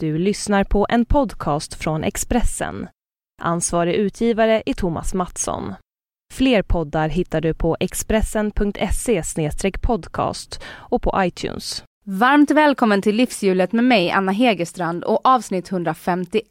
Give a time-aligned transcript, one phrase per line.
[0.00, 2.88] Du lyssnar på en podcast från Expressen.
[3.42, 5.74] Ansvarig utgivare är Thomas Mattsson.
[6.34, 9.22] Fler poddar hittar du på expressen.se
[9.82, 11.84] podcast och på iTunes.
[12.04, 16.42] Varmt välkommen till Livshjulet med mig, Anna Hegerstrand och avsnitt 151.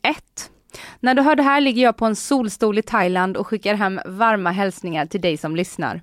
[0.99, 3.99] När du hör det här ligger jag på en solstol i Thailand och skickar hem
[4.05, 6.01] varma hälsningar till dig som lyssnar.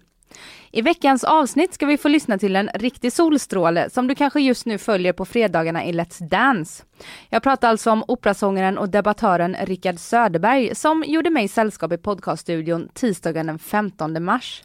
[0.71, 4.67] I veckans avsnitt ska vi få lyssna till en riktig solstråle som du kanske just
[4.67, 6.85] nu följer på fredagarna i Let's Dance.
[7.29, 12.89] Jag pratar alltså om operasångaren och debattören Rickard Söderberg som gjorde mig sällskap i podcaststudion
[12.95, 14.63] tisdagen den 15 mars.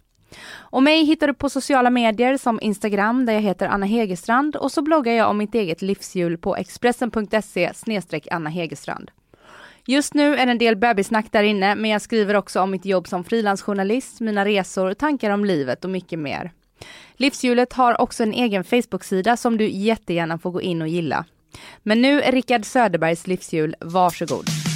[0.52, 4.72] Och mig hittar du på sociala medier som Instagram där jag heter Anna Hegerstrand och
[4.72, 7.72] så bloggar jag om mitt eget livshjul på expressen.se
[8.32, 9.12] Anna Hegerstrand.
[9.90, 12.86] Just nu är det en del bebissnack där inne, men jag skriver också om mitt
[12.86, 16.52] jobb som frilansjournalist, mina resor, tankar om livet och mycket mer.
[17.14, 21.26] Livshjulet har också en egen Facebook-sida som du jättegärna får gå in och gilla.
[21.84, 24.69] Men nu är Rickard Söderbergs livshjul, varsågod.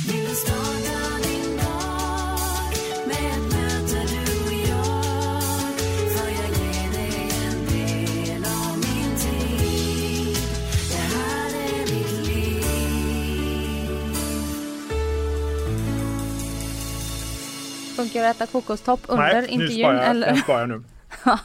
[18.04, 20.20] Funkar att äta kokostopp under Nej, intervjun?
[20.20, 20.84] Nu sparar jag, nu.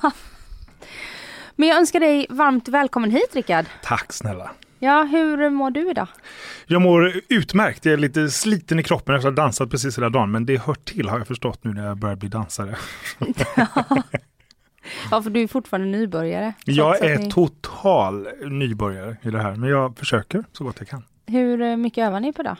[1.57, 3.67] Men jag önskar dig varmt välkommen hit Rickard.
[3.83, 4.51] Tack snälla.
[4.79, 6.09] Ja, hur mår du idag?
[6.67, 7.85] Jag mår utmärkt.
[7.85, 10.31] Jag är lite sliten i kroppen efter att ha dansat precis hela dagen.
[10.31, 12.77] Men det hör till har jag förstått nu när jag börjar bli dansare.
[15.11, 16.53] Ja, för du är fortfarande nybörjare.
[16.65, 19.55] Jag är ni- total nybörjare i det här.
[19.55, 21.03] Men jag försöker så gott jag kan.
[21.27, 22.57] Hur mycket övar ni på det?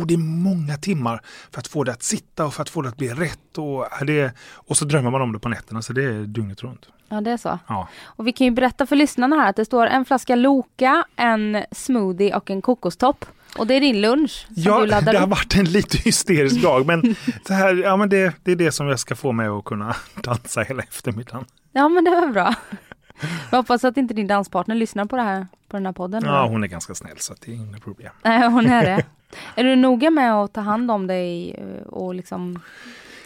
[0.00, 2.82] Och det är många timmar för att få det att sitta och för att få
[2.82, 3.58] det att bli rätt.
[3.58, 6.88] Och, det och så drömmer man om det på nätterna så det är dygnet runt.
[7.08, 7.58] Ja, det är så.
[7.66, 7.88] Ja.
[8.04, 11.64] Och vi kan ju berätta för lyssnarna här att det står en flaska Loka, en
[11.72, 13.24] smoothie och en kokostopp.
[13.58, 15.30] Och det är din lunch som Ja, du laddar det har upp.
[15.30, 18.88] varit en lite hysterisk dag men, så här, ja, men det, det är det som
[18.88, 21.44] jag ska få mig att kunna dansa hela eftermiddagen.
[21.72, 22.54] Ja, men det var bra.
[23.50, 26.22] Jag hoppas att inte din danspartner lyssnar på det här, på den här podden.
[26.24, 28.12] Ja, hon är ganska snäll så det är inga problem.
[28.22, 29.04] Nej, hon är det.
[29.54, 32.60] Är du noga med att ta hand om dig eh, och liksom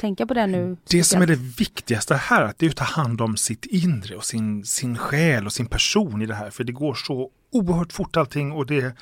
[0.00, 0.76] tänka på det nu?
[0.90, 4.16] Det som är det viktigaste här, att det är att ta hand om sitt inre
[4.16, 6.50] och sin, sin själ och sin person i det här.
[6.50, 8.96] För det går så oerhört fort allting och det,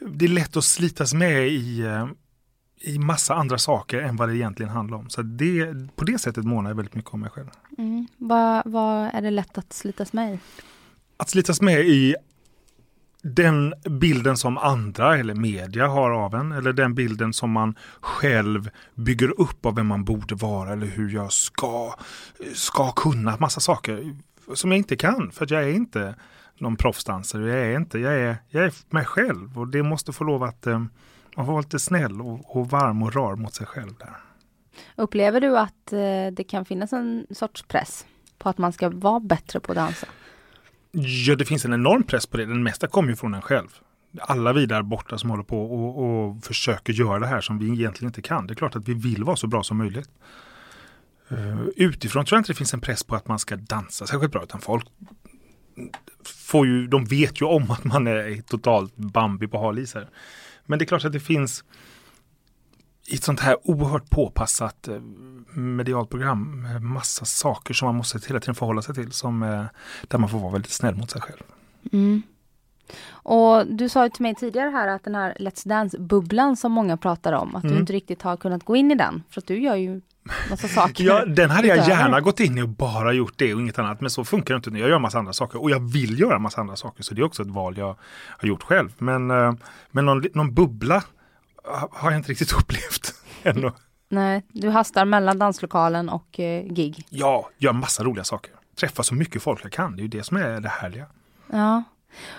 [0.00, 2.06] det är lätt att slitas med i, eh,
[2.80, 5.10] i massa andra saker än vad det egentligen handlar om.
[5.10, 7.50] Så det, på det sättet månar jag väldigt mycket om mig själv.
[7.78, 8.06] Mm.
[8.16, 10.38] Vad, vad är det lätt att slitas med i?
[11.16, 12.16] Att slitas med i
[13.22, 18.70] den bilden som andra eller media har av en eller den bilden som man själv
[18.94, 21.94] bygger upp av vem man borde vara eller hur jag ska,
[22.54, 24.14] ska kunna massa saker
[24.54, 26.14] som jag inte kan för att jag är inte
[26.58, 27.48] någon proffsdansare.
[27.48, 30.66] Jag är inte, jag är, jag är mig själv och det måste få lov att
[30.66, 30.78] eh,
[31.36, 34.16] man får vara lite snäll och, och varm och rar mot sig själv där.
[34.96, 38.06] Upplever du att eh, det kan finnas en sorts press
[38.38, 40.06] på att man ska vara bättre på att dansa?
[40.92, 42.46] Ja, det finns en enorm press på det.
[42.46, 43.68] Den mesta kommer ju från en själv.
[44.20, 47.72] Alla vi där borta som håller på och, och försöker göra det här som vi
[47.72, 48.46] egentligen inte kan.
[48.46, 50.10] Det är klart att vi vill vara så bra som möjligt.
[51.32, 54.32] Uh, utifrån tror jag inte det finns en press på att man ska dansa särskilt
[54.32, 54.42] bra.
[54.42, 54.86] Utan folk
[56.24, 60.08] får ju, de vet ju om att man är totalt Bambi på hal is här.
[60.66, 61.64] Men det är klart att det finns
[63.06, 65.00] i ett sånt här oerhört påpassat eh,
[65.54, 69.12] medialt program med massa saker som man måste hela tiden förhålla sig till.
[69.12, 69.64] Som, eh,
[70.08, 71.42] där man får vara väldigt snäll mot sig själv.
[71.92, 72.22] Mm.
[73.12, 76.96] Och du sa ju till mig tidigare här att den här Let's Dance-bubblan som många
[76.96, 77.80] pratar om, att du Mm.
[77.80, 79.22] inte riktigt har kunnat gå in i den.
[79.30, 80.00] För att du gör ju
[80.50, 81.04] massa saker.
[81.04, 84.00] Ja, den hade jag gärna gått in i och bara gjort det och inget annat.
[84.00, 84.78] Men så funkar det inte nu.
[84.78, 87.02] Jag gör massa andra saker och jag vill göra massa andra saker.
[87.02, 87.96] Så det är också ett val jag
[88.28, 88.92] har gjort själv.
[88.98, 89.54] Men, eh,
[89.90, 91.02] men någon, någon bubbla
[91.90, 93.72] har jag inte riktigt upplevt ännu.
[94.08, 97.06] Nej, du hastar mellan danslokalen och eh, gig.
[97.10, 98.52] Ja, gör massa roliga saker.
[98.76, 99.96] Träffa så mycket folk jag kan.
[99.96, 101.06] Det är ju det som är det härliga.
[101.50, 101.82] Ja.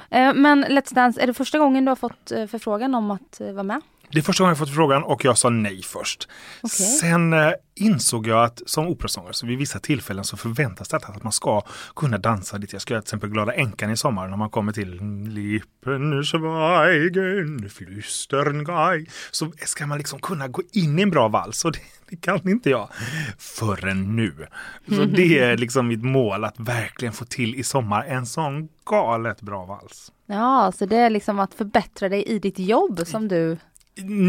[0.09, 3.41] Eh, men Let's Dance, är det första gången du har fått eh, förfrågan om att
[3.53, 3.81] vara med?
[4.13, 6.29] Det är första gången jag fått frågan och jag sa nej först.
[6.61, 6.85] Okej.
[6.85, 11.23] Sen eh, insåg jag att som operasångare så vid vissa tillfällen så förväntas det att
[11.23, 11.61] man ska
[11.95, 12.75] kunna dansa lite.
[12.75, 14.89] Jag ska göra till exempel Glada änkan i sommar när man kommer till
[15.29, 19.07] Lippen schweigen, flüstern.
[19.31, 21.79] Så ska man liksom kunna gå in i en bra vals och det,
[22.09, 22.89] det kan inte jag
[23.37, 24.47] förrän nu.
[24.87, 29.41] Så det är liksom mitt mål att verkligen få till i sommar en sån galet
[29.41, 30.11] bra vals.
[30.25, 33.57] Ja, så det är liksom att förbättra dig i ditt jobb som du...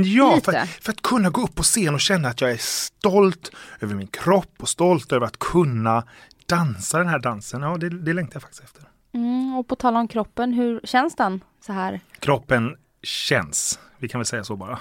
[0.04, 0.52] Ja, för,
[0.82, 3.50] för att kunna gå upp på scen och känna att jag är stolt
[3.80, 6.04] över min kropp och stolt över att kunna
[6.46, 7.62] dansa den här dansen.
[7.62, 8.82] Ja, det, det längtar jag faktiskt efter.
[9.14, 12.00] Mm, och på tal om kroppen, hur känns den så här?
[12.18, 13.78] Kroppen känns.
[13.98, 14.78] Vi Vi kan väl säga så bara.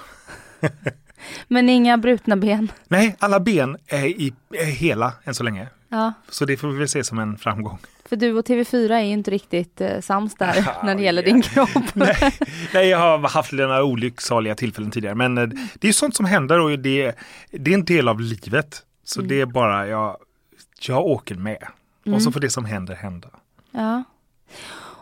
[1.48, 2.72] Men inga brutna ben?
[2.88, 5.68] Nej, alla ben är, i, är hela än så länge.
[5.88, 6.12] Ja.
[6.28, 7.78] Så det får vi väl se som en framgång.
[8.14, 11.42] För du och TV4 är ju inte riktigt eh, sams där när det gäller din
[11.42, 11.68] kropp.
[11.94, 12.16] nej,
[12.74, 15.14] nej, jag har haft några olycksaliga tillfällen tidigare.
[15.14, 15.48] Men eh,
[15.80, 17.12] det är sånt som händer och det,
[17.50, 18.82] det är en del av livet.
[19.04, 19.28] Så Mm.
[19.28, 20.16] det är bara, jag,
[20.88, 21.62] jag åker med.
[22.06, 22.16] Mm.
[22.16, 23.28] Och så får det som händer hända.
[23.70, 24.04] Ja.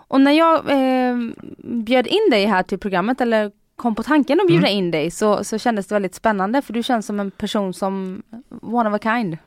[0.08, 1.16] Och när jag eh,
[1.64, 4.78] bjöd in dig här till programmet eller kom på tanken att bjuda Mm.
[4.78, 8.22] in dig så, så kändes det väldigt spännande för du känns som en person som
[8.62, 9.38] one of a kind.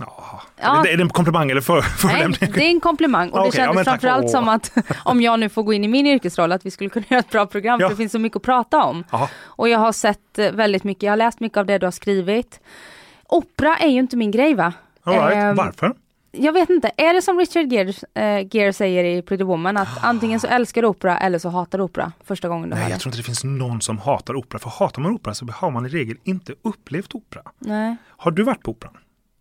[0.00, 0.42] Ja.
[0.60, 0.86] Ja.
[0.86, 2.52] Är, det, en komplimang eller för, Nej, förolämpning?
[2.54, 3.84] det är en komplimang och det ja, kändes tack.
[3.84, 4.72] framförallt som att
[5.04, 7.30] om jag nu får gå in i min yrkesroll att vi skulle kunna göra ett
[7.30, 7.86] bra program Ja.
[7.88, 9.04] för det finns så mycket att prata om.
[9.10, 9.28] Ja.
[9.44, 11.90] Och jag har sett eh, väldigt mycket, jag har läst mycket av det du har
[11.90, 12.60] skrivit.
[13.28, 14.72] Opera är ju inte min grej va?
[15.04, 15.34] Right.
[15.34, 15.94] Ehm, Varför?
[16.38, 20.40] Jag vet inte, är det som Richard Gere, eh, säger i Pretty Woman att antingen
[20.40, 22.98] så älskar du opera eller så hatar du opera första gången du Nej, hör jag
[22.98, 23.02] det?
[23.02, 24.58] tror inte det finns någon som hatar opera.
[24.58, 27.42] För hatar man opera så har man i regel inte upplevt opera.
[27.58, 27.96] Nej.
[28.08, 28.92] Har du varit på operan?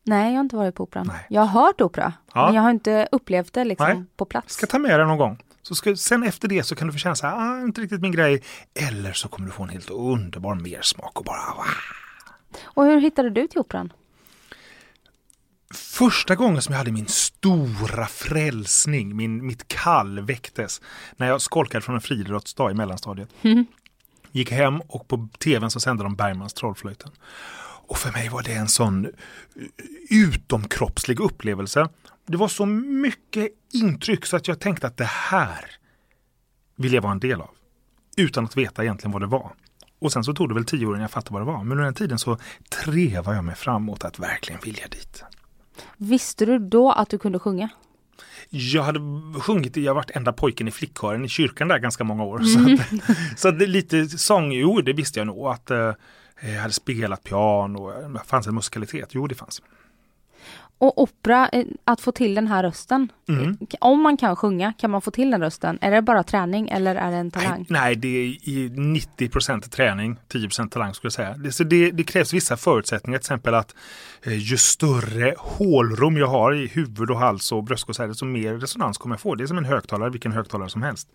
[0.08, 1.08] Nej, jag har inte varit på operan.
[1.08, 1.26] Nej.
[1.30, 2.46] Jag har hört opera, Ja.
[2.46, 4.04] men jag har inte upplevt det liksom Nej.
[4.18, 4.54] på plats.
[4.54, 5.42] Ska ta med dig någon gång.
[5.62, 8.02] Så ska, sen efter det så kan du få känna så här, ah, inte riktigt
[8.02, 8.44] min grej.
[8.90, 11.66] Eller så kommer du få en helt underbar mersmak och bara wow.
[12.64, 13.94] Och hur hittade du till operan?
[15.74, 20.82] Första gången som jag hade min stora frälsning, min, mitt kall väcktes
[21.16, 23.30] när jag skolkade från en friidrottsdag i mellanstadiet.
[24.32, 27.12] Gick hem och på tvn så sände de Bergmans Trollflöjten.
[27.88, 29.12] Och för mig var det en sån eh,
[30.10, 31.90] utomkroppslig upplevelse.
[32.28, 35.66] Det var så mycket intryck så att jag tänkte att det här
[36.76, 37.50] vill jag vara en del av.
[38.18, 39.52] Utan att veta egentligen vad det var.
[40.00, 41.64] Och sen så tog det väl tio år innan jag fattade vad det var.
[41.64, 42.38] Men under den tiden så
[42.84, 45.24] trevade jag mig fram mot att verkligen vilja dit.
[45.98, 47.70] Visste du då att du kunde sjunga?
[48.50, 49.00] Jag hade
[49.40, 52.40] sjungit, jag varit enda pojken i flickkören i kyrkan där ganska många år.
[52.40, 55.48] Så, att, så att det är lite sång, jo det visste jag nog.
[55.48, 55.94] Att eh,
[56.40, 59.62] Eh, hade spelat piano, eh, fanns en musikalitet, jo det fanns.
[60.78, 63.12] Och opera, eh, att få till den här rösten.
[63.30, 63.58] Mm.
[63.80, 65.78] Om man kan sjunga, kan man få till den rösten?
[65.82, 67.66] Är det bara träning eller är det en talang?
[67.70, 71.38] Nej, nej, det är i 90% träning, 10% talang skulle jag säga.
[71.38, 73.76] Det, så det, det krävs vissa förutsättningar, till exempel att
[74.24, 78.98] eh, ju större hålrum jag har i huvud och hals och bröstkorg, desto mer resonans
[78.98, 79.36] kommer jag få.
[79.36, 81.08] Det är som en högtalare, vilken högtalare som helst.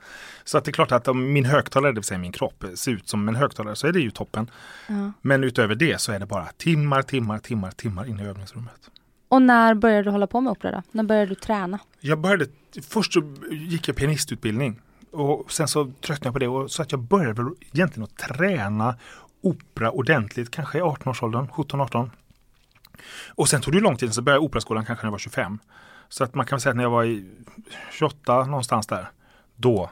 [0.45, 2.93] Så att det är klart att om min högtalare, det vill säga min kropp, ser
[2.93, 4.51] ut som en högtalare så är det ju toppen.
[4.87, 5.12] Ja.
[5.23, 8.91] Men utöver det så är det bara timmar, timmar, timmar, timmar in i övningsrummet.
[9.31, 10.82] Och när började du hålla på med opera då?
[10.93, 11.79] När började du träna?
[12.00, 12.47] Jag började,
[12.88, 14.81] först så gick jag pianistutbildning
[15.11, 18.17] och sen så tröttnade jag på det och så att jag började väl egentligen att
[18.17, 18.94] träna
[19.41, 22.11] opera ordentligt, kanske i 18-årsåldern, 17-18.
[23.29, 25.59] Och sen tog det lång tid, så började operaskolan kanske när jag var 25.
[26.09, 27.25] Så att man kan säga att när jag var i
[27.93, 29.11] 28 någonstans där,
[29.56, 29.91] då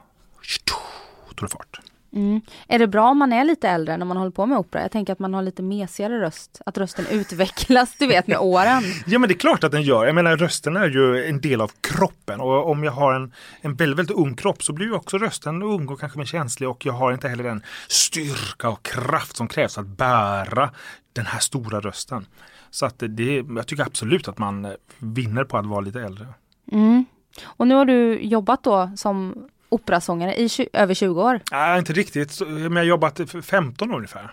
[1.35, 1.81] tog det fart.
[2.13, 2.41] Mm.
[2.69, 4.83] Är det bra om man är lite äldre när man håller på med opera?
[4.83, 8.83] Jag tänker att man har lite mesigare röst, att rösten utvecklas, du vet med åren.
[9.07, 10.07] Ja men det är klart att den gör.
[10.07, 13.75] Jag menar rösten är ju en del av kroppen och om jag har en, en
[13.75, 16.87] väldigt, väldigt ung kropp så blir ju också rösten ung och kanske mer känslig och
[16.87, 20.71] jag har inte heller den styrka och kraft som krävs att bära
[21.13, 22.27] den här stora rösten.
[22.71, 26.27] Så att det, jag tycker absolut att man vinner på att vara lite äldre.
[26.73, 27.05] Mm.
[27.45, 32.41] Och nu har du jobbat då som operasångare i över 20 år Nej, inte riktigt,
[32.49, 34.33] men jag har jobbat för 15 år ungefär.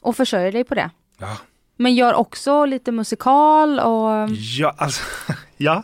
[0.00, 0.90] och försörjer dig på det.
[1.18, 1.36] Ja,
[1.76, 5.02] Men gör också lite musikal och ja, alltså,
[5.56, 5.82] ja.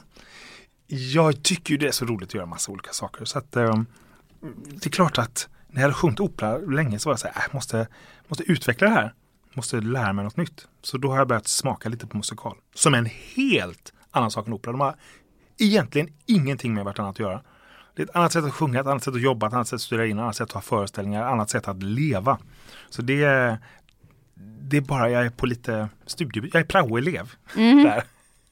[0.86, 3.24] Jag tycker ju det är så roligt att göra massa olika saker.
[3.24, 3.82] Så att, eh,
[4.64, 7.34] det är klart att när jag hade sjungit opera länge så var jag så här,
[7.36, 7.86] äh, jag måste,
[8.28, 9.14] måste utveckla det här.
[9.54, 10.66] Måste lära mig något nytt.
[10.82, 12.56] Så då har jag börjat smaka lite på musikal.
[12.74, 14.72] Som är en helt annan sak än opera.
[14.72, 14.94] De har
[15.58, 17.40] egentligen ingenting med vartannat att göra.
[17.94, 19.74] Det är ett annat sätt att sjunga, ett annat sätt att jobba, ett annat sätt
[19.74, 22.38] att studera in, ett annat sätt att ha föreställningar, ett annat sätt att leva.
[22.88, 23.58] Så det är,
[24.60, 27.32] det är bara, jag är på lite studie, jag är praoelev.
[27.56, 27.84] Mhm.
[27.84, 28.02] Där.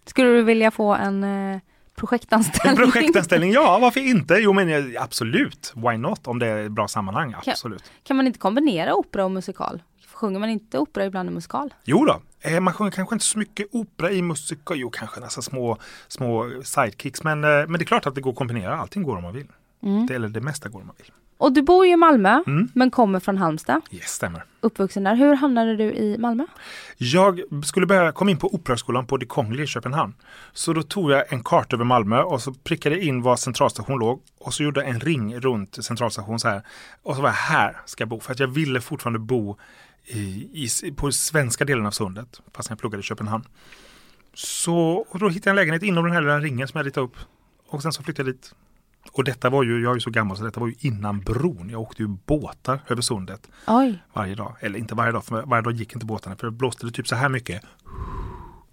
[0.07, 1.61] skulle du vilja få en eh,
[1.97, 2.85] projektanställning?
[2.85, 4.35] En projektanställning, ja varför inte?
[4.35, 6.27] Jo men absolut, why not?
[6.27, 7.93] Om det är ett bra sammanhang, absolut.
[8.03, 9.83] Kan man inte kombinera opera och musikal?
[10.15, 11.75] Sjunger man inte opera ibland i musikal?
[11.85, 15.43] Jo då, eh, man sjunger kanske inte så mycket opera i musikal, jo kanske nästan
[15.43, 15.79] små,
[16.09, 19.17] små sidekicks, men, eh, men det är klart att det går att kombinera, allting går
[19.17, 19.47] om man vill.
[19.83, 20.07] Mm.
[20.07, 21.13] Det, eller det mesta går om man vill.
[21.41, 22.69] Och du bor ju i Malmö, Mm.
[22.75, 24.45] men kommer från Halmstad, Yes, stämmer.
[24.61, 25.15] uppvuxen där.
[25.15, 26.47] Hur hamnade du i Malmö?
[26.97, 30.15] Jag skulle börja, kom in på Operahögskolan på Det Kongliga i Köpenhamn.
[30.53, 34.23] Så då tog jag en karta över Malmö och så prickade in var centralstation låg
[34.41, 36.63] och så gjorde jag en ring runt centralstation så här.
[37.03, 39.59] Och så var jag här ska jag bo för att jag ville fortfarande bo
[40.07, 40.19] i,
[40.85, 43.45] i, på svenska delen av sundet fast jag pluggade i Köpenhamn.
[44.35, 47.07] Så och då hittade jag en lägenhet inom den här lilla ringen som jag ritade
[47.07, 47.17] upp
[47.69, 48.55] och sen så flyttade jag dit.
[49.13, 51.71] Och detta var ju, jag är ju så gammal så detta var ju innan bron.
[51.71, 53.99] Jag åkte ju båtar över sundet Oj.
[54.13, 54.57] varje dag.
[54.61, 56.37] Eller inte varje dag, för varje dag gick inte båtarna.
[56.37, 57.63] För det blåste det typ så här mycket.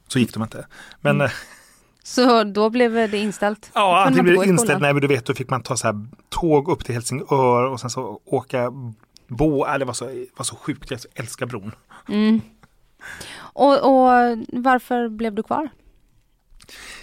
[0.07, 0.67] Så gick de inte.
[1.01, 1.25] Men Mm.
[1.25, 1.31] eh,
[2.03, 3.71] Så då blev det inställt?
[3.73, 4.81] Ja, antingen blev det i inställt.
[4.81, 7.79] Nej, men du vet, då fick man ta så här tåg upp till Helsingör och
[7.79, 8.71] sen så åka
[9.27, 10.05] Bo, äh, det var så,
[10.37, 11.71] var så sjukt, jag älskar bron.
[12.09, 12.41] Mm.
[13.37, 15.69] Och, och varför blev du kvar?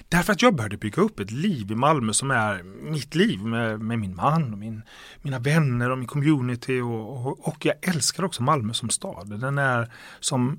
[0.08, 3.80] Därför att jag började bygga upp ett liv i Malmö som är mitt liv med,
[3.80, 4.82] med min man och min,
[5.23, 6.80] mina vänner och min community.
[6.80, 9.40] Och, och, och jag älskar också Malmö som stad.
[9.40, 10.58] Den är som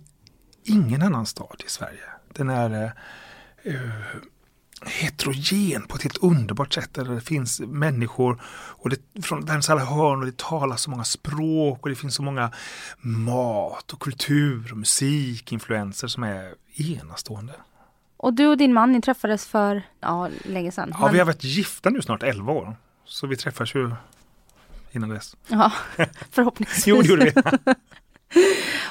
[0.63, 2.03] ingen annan stad i Sverige.
[2.33, 2.93] Den är
[3.65, 4.21] uh,
[4.85, 6.93] heterogen på ett helt underbart sätt.
[6.93, 8.41] Där det finns människor
[8.77, 12.15] och det, från världens alla hörn och det talas så många språk och det finns
[12.15, 12.51] så många
[13.01, 17.53] mat och kultur och musikinfluenser som är enastående.
[18.17, 20.89] Och du och din man, ni träffades för, ja, länge sedan.
[20.93, 22.75] Ja, Men- vi har varit gifta nu snart 11 år.
[23.05, 23.91] Så vi träffas ju
[24.91, 25.35] innan dess.
[25.47, 25.71] ja,
[26.31, 26.87] förhoppningsvis.
[26.87, 27.33] Jo, det gjorde vi.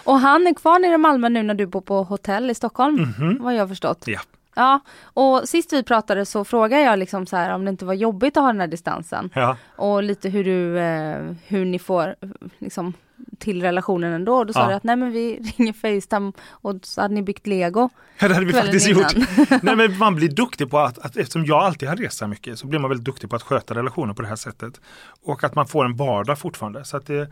[0.04, 2.95] Och han är kvar nere i Malmö nu när du bor på hotell i Stockholm,
[3.19, 3.38] Mhm.
[3.43, 4.02] vad jag har förstått.
[4.07, 4.21] Ja.
[4.57, 7.95] Ja, och sist vi pratade så frågade jag liksom så här om det inte var
[7.95, 9.31] jobbigt att ha den här distansen.
[9.35, 9.57] Ja.
[9.76, 12.14] Och lite hur du, eh, hur ni får
[12.59, 12.93] liksom
[13.38, 14.45] till relationen ändå.
[14.45, 14.69] Då sa Ja.
[14.69, 17.91] du att nej men vi ringer Facetime och så hade ni byggt lego.
[18.19, 19.03] ja, det hade vi faktiskt innan.
[19.03, 19.14] gjort.
[19.62, 22.59] Nej, men man blir duktig på att, att, eftersom jag alltid har rest så mycket,
[22.59, 24.81] så blir man väldigt duktig på att sköta relationer på det här sättet.
[25.23, 26.85] Och att man får en vardag fortfarande.
[26.85, 27.29] Så att det,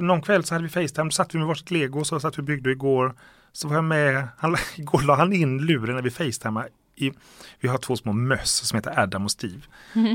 [0.00, 2.40] någon kväll så hade vi Facetime, då satt vi med varsitt lego, så satt vi
[2.40, 3.14] och byggde igår.
[3.52, 6.68] Så var jag med, han, igår la han in luren när vi Facetimade.
[6.96, 7.12] I,
[7.60, 9.60] vi har två små möss som heter Adam och Steve.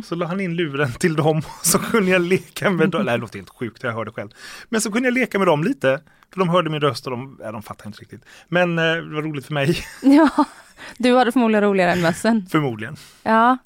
[0.05, 3.01] Så la han in luren till dem och så kunde jag leka med dem.
[3.05, 4.29] Nej, det låter helt sjukt, jag hörde själv.
[4.69, 6.01] Men så kunde jag leka med dem lite.
[6.33, 8.21] För de hörde min röst och de, ja, de fattade inte riktigt.
[8.47, 10.45] Men eh, det var roligt för mig, Ja,
[10.97, 12.47] du hade förmodligen roligare än mössen.
[12.51, 12.95] förmodligen.
[13.23, 13.57] Ja.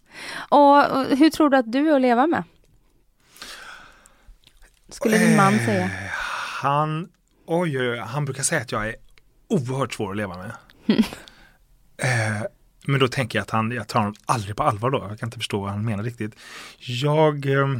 [0.50, 2.44] Och, och hur tror du att du är att leva med?
[4.90, 5.84] Skulle din man säga.
[5.84, 5.90] Eh,
[6.62, 7.10] Han,
[7.46, 8.96] oj, oj, oj, han brukar säga att jag är
[9.48, 10.52] oerhört svår att leva med.
[11.98, 12.42] eh,
[12.86, 15.06] men då tänker jag att han, jag tar honom aldrig på allvar då.
[15.10, 16.36] Jag kan inte förstå vad han menar riktigt.
[16.78, 17.78] Jag eh,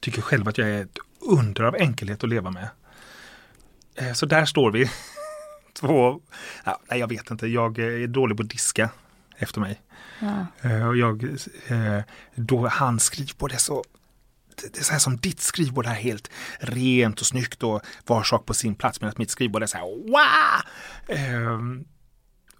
[0.00, 2.68] tycker själv att jag är ett under av enkelhet att leva med.
[3.94, 4.90] Eh, så där står vi.
[5.72, 6.20] Två,
[6.64, 8.90] ja, nej jag vet inte, jag är dålig på att diska
[9.36, 9.82] efter mig.
[10.20, 10.46] Ja.
[10.62, 11.24] Eh, Och jag,
[11.66, 12.00] eh,
[12.34, 13.84] då hans skrivbord är så
[14.62, 16.30] det det är så här som ditt skrivbord är helt
[16.60, 19.84] rent och snyggt och var sak på sin plats medan mitt skrivbord är så här
[19.84, 20.62] wow!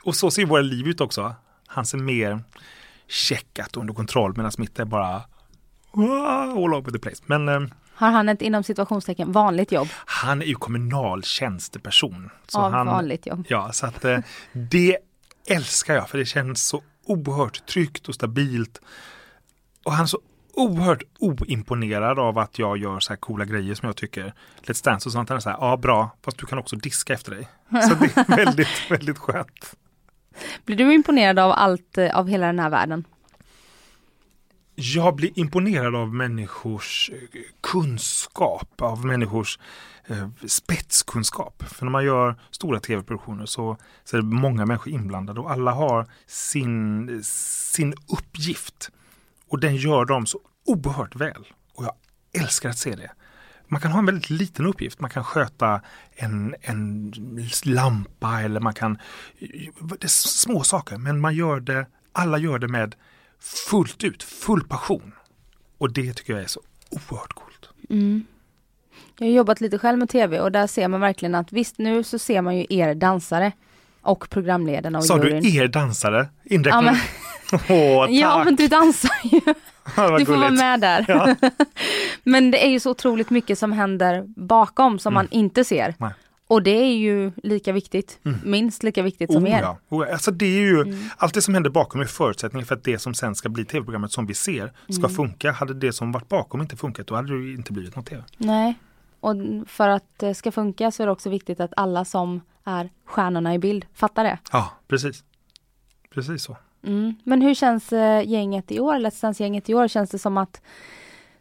[0.09, 1.35] Och så ser våra liv ut också.
[1.67, 2.41] Hans är mer
[3.09, 5.23] checkat under kontroll medan mitt är bara
[5.93, 7.23] all over the place.
[7.27, 9.89] Men ehm, Har han ett inom situationstecken vanligt jobb?
[9.95, 12.31] han är ju kommunal tjänsteperson.
[12.47, 13.47] Så Av han, vanligt jobb.
[13.49, 14.19] Ja, så att eh,
[14.53, 14.99] det
[15.49, 18.81] älskar jag för det känns så oerhört tryggt och stabilt.
[19.85, 20.21] Och han är så
[20.55, 24.35] oerhört oimponerad av att jag gör så här coola grejer som jag tycker.
[24.63, 25.29] Let's Dance och sånt.
[25.29, 27.49] Han är så här, ja bra, fast du kan också diska efter dig.
[27.71, 29.75] Så det är väldigt, väldigt skönt.
[30.65, 33.05] Blir du imponerad av allt, eh, av hela den här världen?
[34.75, 39.59] Jag blir imponerad av människors eh, kunskap, av människors
[40.07, 41.63] eh, spetskunskap.
[41.63, 45.71] För när man gör stora tv-produktioner så, så är det många människor inblandade och alla
[45.73, 48.91] har sin, sin uppgift.
[49.49, 51.47] Och den gör de så oerhört väl.
[51.75, 51.93] Och jag
[52.43, 53.11] älskar att se det.
[53.69, 55.01] Man kan ha en väldigt liten uppgift.
[55.01, 55.81] Man kan sköta
[56.17, 57.13] en, en
[57.65, 58.99] lampa eller man kan...
[59.99, 62.95] Det är små saker men man gör det, alla gör det med
[63.41, 65.13] fullt ut, full passion.
[65.79, 66.61] Och det tycker jag är så
[66.91, 67.69] oerhört coolt.
[67.91, 68.25] Mm.
[69.19, 72.03] Jag har jobbat lite själv med tv och där ser man verkligen att visst nu
[72.05, 73.53] så ser man ju er dansare
[74.03, 75.43] och programledarna och Sa juryn.
[75.43, 76.29] du er dansare?
[76.43, 76.85] Ja Inräknat?
[76.85, 76.97] men,
[77.53, 77.59] Åh,
[78.07, 78.11] tack!
[78.11, 79.41] ja men du dansar ju.
[80.19, 81.05] Du får vara med där.
[81.09, 81.35] Ja.
[82.25, 85.85] Men det är ju så otroligt mycket som händer bakom som man inte ser.
[85.85, 85.95] Mm.
[85.99, 86.11] Nej.
[86.47, 89.61] Och det är ju lika viktigt, minst lika viktigt som Oh, er.
[89.63, 89.79] ja.
[89.89, 90.99] Oh, alltså det är ju, Mm.
[91.17, 94.13] Allt det som händer bakom är förutsättningen för att det som sen ska bli tv-programmet
[94.13, 95.11] som vi ser ska Mm.
[95.11, 95.53] funka.
[95.53, 98.23] Hade det som varit bakom inte funkat då hade det inte blivit något tv.
[98.37, 98.75] Nej.
[99.21, 99.35] Och
[99.67, 103.55] för att det ska funka så är det också viktigt att alla som är stjärnorna
[103.55, 104.39] i bild fattar det.
[104.53, 105.25] Ja, precis.
[106.15, 106.57] Precis så.
[106.83, 107.15] Mm.
[107.25, 109.89] Men hur känns eh, gänget i år, Let's Dance-gänget i år?
[109.89, 110.61] Känns det som att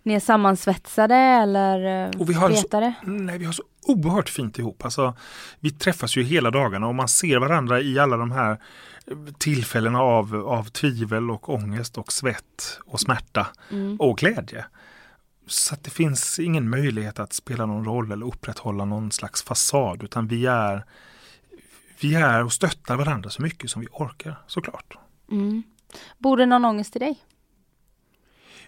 [0.03, 2.94] ni är sammansvetsade eller eh, Och vi har så- retade?
[3.03, 4.86] Nej, vi har så oerhört fint ihop.
[4.86, 5.13] Alltså,
[5.60, 10.01] vi träffas ju hela dagarna och man ser varandra i alla de här eh, tillfällena
[10.01, 13.96] av, av tvivel och ångest och svett och smärta Mm.
[14.00, 14.65] och glädje.
[15.48, 20.27] Så det finns ingen möjlighet att spela någon roll eller upprätthålla någon slags fasad utan
[20.27, 20.84] vi är
[22.00, 24.98] vi är och stöttar varandra så mycket som vi orkar såklart.
[25.31, 25.63] Mm.
[26.17, 27.24] Bor det någon ångest i dig?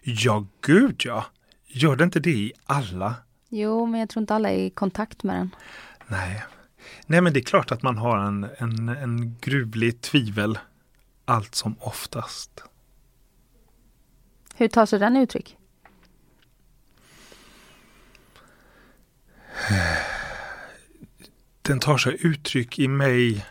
[0.02, 1.26] Ja, gud ja.
[1.68, 3.16] Gör det inte det i alla?
[3.50, 5.56] Jo, men jag tror inte alla är i kontakt med den.
[6.08, 6.44] Nej.
[7.06, 10.60] Nej, men det är klart att man har en, en, en gruvlig tvivel
[11.26, 12.64] allt som oftast.
[14.56, 15.58] Hur tar sig den uttryck?
[21.62, 23.46] Den tar sig uttryck i mig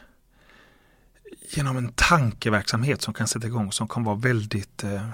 [1.50, 5.09] genom en tankeverksamhet som kan sätta igång som kan vara väldigt eh,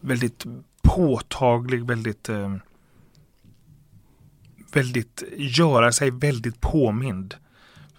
[0.00, 0.46] väldigt
[0.82, 2.56] påtaglig, väldigt eh,
[4.72, 7.34] väldigt göra sig väldigt påmind.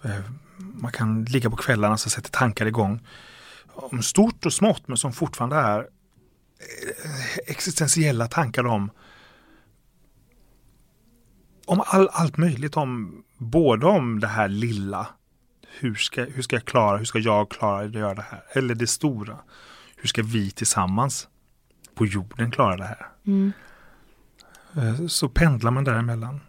[0.02, 0.20] Eh,
[0.56, 3.06] man kan ligga på kvällarna så sätter tankar igång
[3.74, 8.90] om stort och smått men som fortfarande är eh, existentiella tankar om
[11.66, 15.06] om all, allt möjligt om både om det här lilla
[15.78, 18.44] hur ska, hur ska jag klara, hur ska jag klara att göra det här?
[18.52, 19.38] Eller det stora.
[19.96, 21.28] Hur ska vi tillsammans
[21.94, 23.06] på jorden klara det här?
[23.26, 23.52] Mm.
[24.76, 26.40] Eh, så pendlar man däremellan.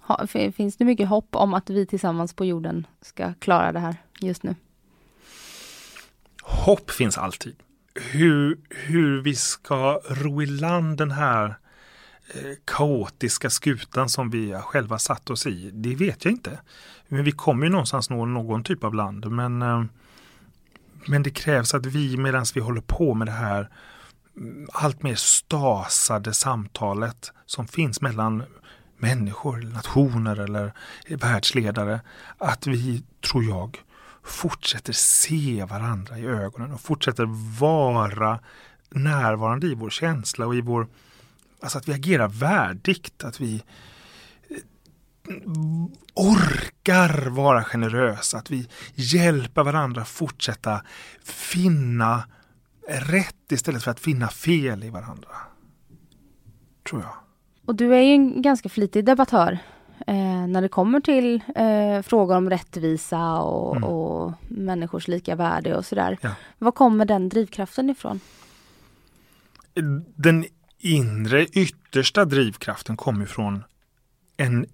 [0.00, 0.26] Ha,
[0.56, 4.42] finns det mycket hopp om att vi tillsammans på jorden ska klara det här just
[4.42, 4.54] nu?
[6.42, 7.56] Hopp finns alltid.
[7.94, 11.54] Hur, hur vi ska ro i land den här
[12.28, 16.60] Eh, kaotiska skutan som vi själva satt oss i, det vet jag inte.
[17.08, 19.30] Men vi kommer ju någonstans nå någon typ av land.
[19.30, 19.84] Men, eh,
[21.06, 23.70] men det krävs att vi medan vi håller på med det här
[24.36, 28.42] mm, allt mer stasade samtalet som finns mellan
[28.98, 30.72] människor, nationer eller
[31.08, 32.00] världsledare.
[32.38, 33.78] Att vi, tror jag,
[34.22, 37.26] fortsätter se varandra i ögonen och fortsätter
[37.60, 38.40] vara
[38.90, 40.86] närvarande i vår känsla och i vår,
[41.64, 43.62] alltså att vi agerar värdigt, att vi
[46.14, 50.82] orkar vara generösa, att vi hjälper varandra fortsätta
[51.24, 52.24] finna
[52.88, 55.28] rätt istället för att finna fel i varandra.
[56.88, 57.14] Tror jag.
[57.66, 59.58] Och du är ju en ganska flitig debattör
[60.06, 63.88] eh, när det kommer till eh, frågor om rättvisa och, mm.
[63.88, 66.18] och människors lika värde och sådär.
[66.20, 66.30] Ja.
[66.58, 68.20] Var kommer den drivkraften ifrån?
[70.14, 70.44] Den
[70.84, 73.64] inre yttersta drivkraften kommer från
[74.36, 74.66] en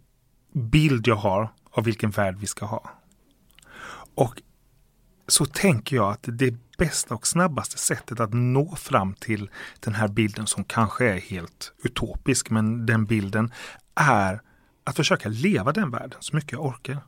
[0.52, 2.90] bild jag har av vilken värld vi ska ha.
[4.14, 4.42] Och
[5.26, 10.08] så tänker jag att det bästa och snabbaste sättet att nå fram till den här
[10.08, 13.52] bilden som kanske är helt utopisk, men den bilden
[13.94, 14.40] är
[14.84, 16.98] att försöka leva den världen så mycket jag orkar.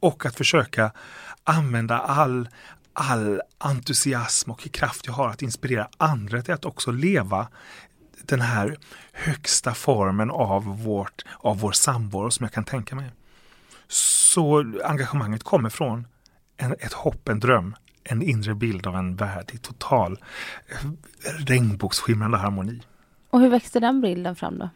[0.00, 0.92] Och att försöka
[1.44, 2.48] använda all,
[2.92, 7.48] all entusiasm och kraft jag har att inspirera andra till att också leva
[8.22, 8.76] den här
[9.12, 13.10] högsta formen av, vårt, av vår samvaro som jag kan tänka mig.
[13.88, 16.06] Så engagemanget kommer från
[16.56, 20.18] en, ett hopp, en dröm, en inre bild av en värld i total
[20.68, 20.88] eh,
[21.38, 22.82] regnbågsskimrande harmoni.
[23.30, 24.70] Och hur växte den bilden fram då?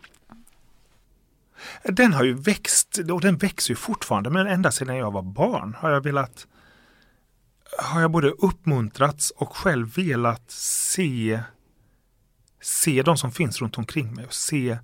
[1.83, 5.77] Den har ju växt och den växer ju fortfarande men ända sedan jag var barn
[5.79, 6.47] har jag velat
[7.79, 11.41] har jag både uppmuntrats och själv velat se
[12.65, 14.79] se de som finns runt omkring mig och se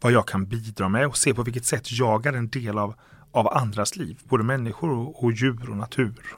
[0.00, 2.94] vad jag kan bidra med och se på vilket sätt jag är en del av,
[3.32, 6.36] av andras liv, både människor och, och djur och natur.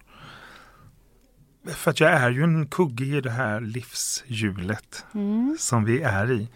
[1.66, 5.57] För att jag är ju en kugge i det här livshjulet mm.
[5.59, 6.49] som vi är i.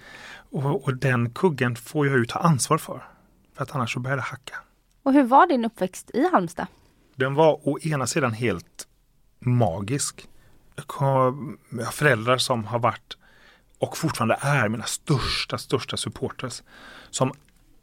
[0.51, 3.05] Och, och, den kuggen får jag ju ta ansvar för.
[3.55, 4.55] För att annars så börjar det hacka.
[5.03, 6.67] Och hur var din uppväxt i Halmstad?
[7.15, 8.89] Den var å ena sidan helt
[9.41, 10.29] magisk.
[10.75, 11.35] Jag har
[11.91, 13.17] föräldrar som har varit
[13.85, 16.63] och fortfarande är mina största, största supporters.
[17.11, 17.33] Som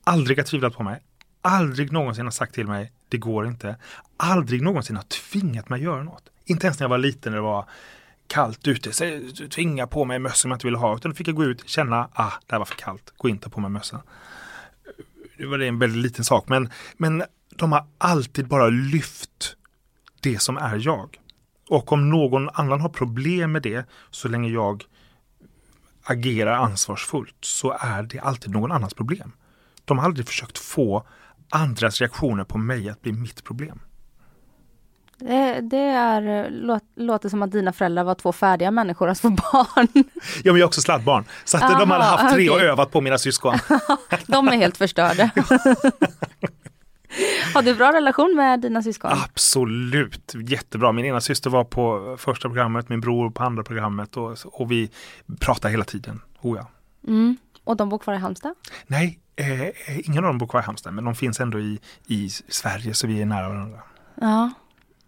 [0.03, 1.01] aldrig har tvivlat på mig,
[1.41, 3.75] aldrig någonsin har sagt till mig det går inte,
[4.17, 6.23] aldrig någonsin har tvingat mig att göra något.
[6.45, 7.65] Inte ens när jag var liten när det var
[8.27, 8.91] kallt ute,
[9.49, 11.69] tvinga på mig mössor som jag inte ville ha, utan då fick jag gå ut,
[11.69, 14.01] känna, ah, det här var för kallt, gå inte på mig mössa.
[15.37, 17.23] Det var en väldigt liten sak, men, men
[17.55, 19.55] de har alltid bara lyft
[20.21, 21.17] det som är jag.
[21.69, 24.83] Och om någon annan har problem med det, så länge jag
[26.03, 29.31] agerar ansvarsfullt så är det alltid någon annans problem.
[29.85, 31.05] De har aldrig försökt få
[31.49, 33.79] andras reaktioner på mig att bli mitt problem.
[35.17, 39.29] Det, det är, låt, låter som att dina föräldrar var två färdiga människor att få
[39.29, 39.87] barn.
[39.93, 40.03] Ja,
[40.43, 41.25] men jag är också sladdbarn.
[41.45, 42.65] Så att Aha, de hade haft tre okay.
[42.65, 43.57] och övat på mina syskon.
[44.27, 45.29] de är helt förstörda.
[47.53, 49.11] Har du bra relation med dina syskon?
[49.11, 50.91] Absolut, jättebra.
[50.91, 54.89] Min ena syster var på första programmet, min bror på andra programmet och, och vi
[55.39, 56.21] pratar hela tiden.
[56.41, 56.67] Oh ja.
[57.07, 57.37] Mm.
[57.63, 58.55] Och de bor kvar i Halmstad?
[58.87, 62.29] Nej, eh, ingen av dem bor kvar i Halmstad, men de finns ändå i, i
[62.29, 63.79] Sverige så vi är nära varandra.
[64.21, 64.51] Ja.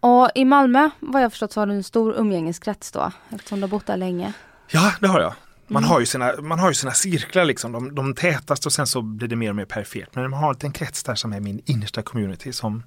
[0.00, 3.62] Och i Malmö, vad jag förstått, så har du en stor umgängeskrets då, eftersom du
[3.62, 4.32] har bott där länge.
[4.70, 5.34] Ja, det har jag.
[5.66, 8.86] Man, har ju sina, man har ju sina cirklar, liksom, de, de tätaste och sen
[8.86, 10.08] så blir det mer och mer perifert.
[10.12, 12.82] Men man har en krets där som är min innersta community som,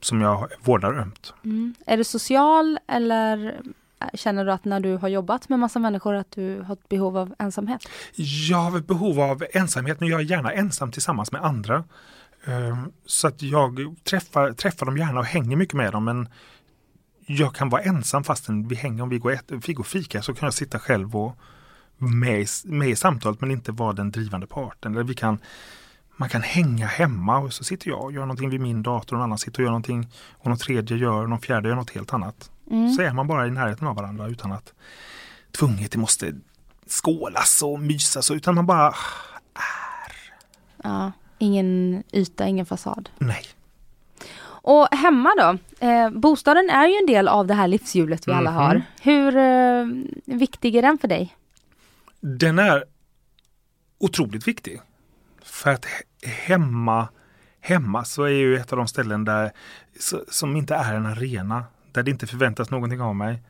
[0.00, 1.32] som jag vårdar ömt.
[1.44, 1.74] Mm.
[1.86, 3.60] Är du social eller
[4.14, 7.16] känner du att när du har jobbat med massa människor att du har ett behov
[7.16, 7.88] av ensamhet?
[8.48, 11.84] Jag har ett behov av ensamhet men jag är gärna ensam tillsammans med andra.
[12.44, 16.28] Ehm, så att jag träffar, träffar dem gärna och hänger mycket med dem men
[17.26, 20.34] jag kan vara ensam fastän vi hänger, om vi går, ett, vi går fika så
[20.34, 21.38] kan jag sitta själv och
[21.98, 24.92] med, med i samtalet men inte vara den drivande parten.
[24.92, 25.38] Eller vi kan,
[26.16, 29.18] man kan hänga hemma och så sitter jag och gör någonting vid min dator och
[29.18, 32.12] någon annan sitter och gör någonting och någon tredje gör, någon fjärde gör något helt
[32.12, 32.50] annat.
[32.70, 32.92] Mm.
[32.92, 34.72] Så är man bara i närheten av varandra utan att
[35.58, 36.32] tvunget det måste
[36.86, 40.12] skålas och mysas utan man bara är.
[40.82, 43.08] Ja, ingen yta, ingen fasad.
[43.18, 43.44] Nej.
[44.60, 45.58] Och hemma då?
[45.86, 48.66] Eh, bostaden är ju en del av det här livshjulet vi alla mm -hmm.
[48.66, 48.82] har.
[49.00, 51.36] Hur eh, viktig är den för dig?
[52.20, 52.84] Den är
[53.98, 54.80] otroligt viktig.
[55.42, 55.86] För att
[56.22, 57.08] hemma,
[57.60, 59.52] hemma så är ju ett av de ställen där
[60.28, 61.64] som inte är en arena.
[61.92, 63.42] Där det inte förväntas någonting av mig.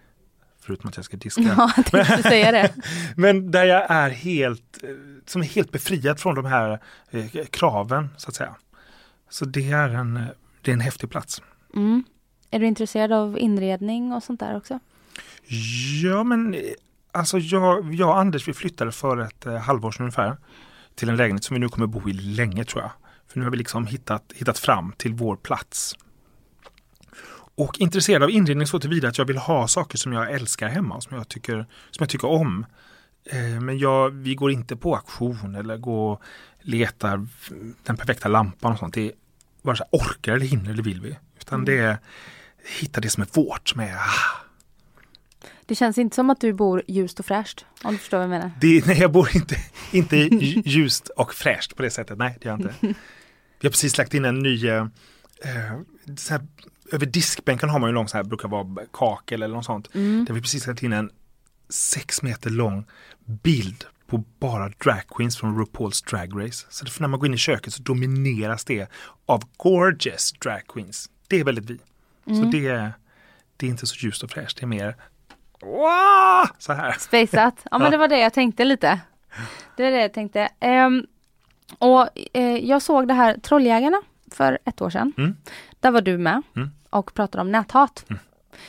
[0.60, 1.42] Förutom att jag ska diska.
[1.42, 2.74] Ja, jag säga det.
[3.16, 4.84] Men där jag är helt,
[5.26, 6.78] som är helt befriad från de här
[7.10, 8.54] eh, kraven så att säga.
[9.30, 10.24] Så det är en,
[10.62, 11.42] det är en häftig plats.
[11.74, 12.04] Mm.
[12.50, 14.78] Är du intresserad av inredning och sånt där också?
[16.02, 16.56] Ja men
[17.12, 20.36] Alltså jag, jag och Anders vi flyttade för ett eh, halvår sedan ungefär
[20.94, 22.90] till en lägenhet som vi nu kommer bo i länge tror jag.
[23.28, 25.94] För nu har vi liksom hittat, hittat fram till vår plats.
[27.54, 30.94] Och intresserad av inredning så tillvida att jag vill ha saker som jag älskar hemma
[30.94, 32.66] och som jag tycker, som jag tycker om.
[33.24, 36.22] Eh, men jag, vi går inte på auktion eller går och
[36.60, 37.26] letar
[37.84, 38.94] den perfekta lampan och sånt.
[38.94, 39.12] Det är
[39.62, 41.18] vare sig orkar eller hinner eller vill vi.
[41.40, 41.64] Utan mm.
[41.64, 41.98] det är
[42.80, 44.47] hitta det som är vårt, som är ah,
[45.68, 48.30] det känns inte som att du bor ljust och fräscht, om du förstår vad jag
[48.30, 48.50] menar.
[48.60, 49.56] Det, nej, jag bor inte,
[49.92, 52.18] inte ljust och fräscht på det sättet.
[52.18, 52.74] Nej, det gör jag inte.
[53.60, 54.86] Vi har precis lagt in en ny, eh,
[56.30, 56.46] här,
[56.92, 59.94] över diskbänken har man ju en lång, så här, brukar vara kakel eller något sånt.
[59.94, 60.24] Mm.
[60.24, 61.10] Där vi precis lagt in en
[61.68, 62.84] sex meter lång
[63.24, 66.66] bild på bara dragqueens från RuPaul's Drag Race.
[66.70, 68.86] Så när man går in i köket så domineras det
[69.26, 71.10] av gorgeous dragqueens.
[71.28, 71.78] Det är väldigt vi.
[72.26, 72.42] Mm.
[72.42, 72.92] Så det,
[73.56, 74.96] det är inte så ljust och fräscht, det är mer
[75.60, 76.46] Wow!
[76.58, 76.92] Så här.
[76.98, 77.54] Spaceat.
[77.70, 79.00] Ja men det var det jag tänkte lite.
[79.76, 80.48] Det är det jag tänkte.
[80.60, 81.06] Um,
[81.78, 85.12] och uh, jag såg det här Trolljägarna för ett år sedan.
[85.18, 85.36] Mm.
[85.80, 86.70] Där var du med mm.
[86.90, 88.04] och pratade om näthat.
[88.08, 88.20] Mm.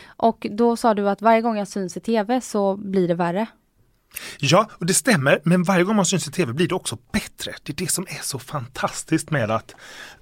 [0.06, 3.47] Och då sa du att varje gång jag syns i tv så blir det värre.
[4.39, 7.54] Ja, och det stämmer, men varje gång man syns i tv blir det också bättre.
[7.63, 9.75] Det är det som är så fantastiskt med att,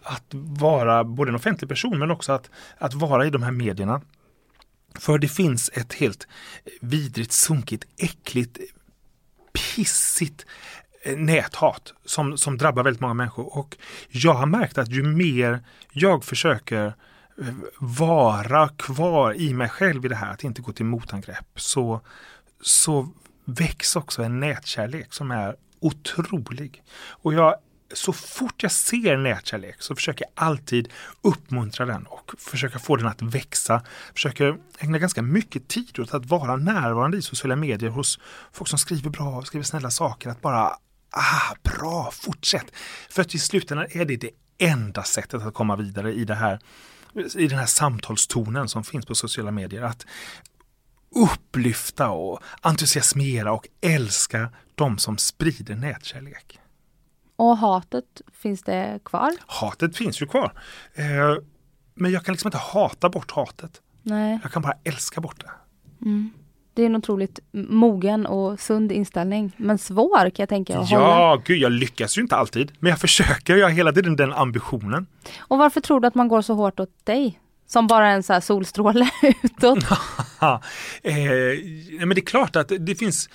[0.03, 4.01] att vara både en offentlig person men också att, att vara i de här medierna.
[4.99, 6.27] För det finns ett helt
[6.81, 8.59] vidrigt, sunkigt, äckligt,
[9.53, 10.45] pissigt
[11.03, 13.57] eh, näthat som, som drabbar väldigt många människor.
[13.57, 13.77] Och
[14.09, 16.85] jag har märkt att ju mer jag försöker
[17.41, 22.01] eh, vara kvar i mig själv i det här, att inte gå till motangrepp, så,
[22.61, 23.09] så
[23.45, 26.83] väcks också en nätkärlek som är otrolig.
[27.09, 27.55] Och jag
[27.93, 30.89] så fort jag ser nätkärlek så försöker jag alltid
[31.21, 33.81] uppmuntra den och försöka få den att växa.
[34.13, 38.19] Försöker ägna ganska mycket tid åt att vara närvarande i sociala medier hos
[38.51, 40.29] folk som skriver bra, skriver snälla saker.
[40.29, 40.77] Att bara,
[41.09, 42.65] ah, bra, fortsätt.
[43.09, 46.59] För att i slutändan är det det enda sättet att komma vidare i det här
[47.35, 49.81] i den här samtalstonen som finns på sociala medier.
[49.81, 50.05] Att
[51.15, 56.59] upplyfta och entusiasmera och älska de som sprider nätkärlek.
[57.39, 59.31] Och hatet, finns det kvar?
[59.47, 60.51] Hatet finns ju kvar.
[60.95, 61.03] Eh,
[61.95, 63.81] men jag kan liksom inte hata bort hatet.
[64.03, 64.39] Nej.
[64.43, 65.51] Jag kan bara älska bort det.
[66.05, 66.29] Mm.
[66.73, 69.51] Det är en otroligt mogen och sund inställning.
[69.57, 71.41] Men svår kan jag tänka att Ja, hålla.
[71.45, 72.71] gud jag lyckas ju inte alltid.
[72.79, 75.07] Men jag försöker, jag har hela tiden den ambitionen.
[75.39, 77.39] Och varför tror du att man går så hårt åt dig?
[77.67, 79.09] Som bara en så här solstråle
[79.43, 79.77] utåt?
[80.41, 81.15] eh,
[81.99, 83.29] men det är klart att det finns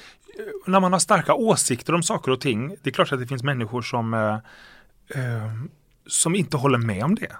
[0.66, 3.42] när man har starka åsikter om saker och ting, det är klart att det finns
[3.42, 4.34] människor som, eh,
[5.20, 5.52] eh,
[6.06, 7.36] som inte håller med om det.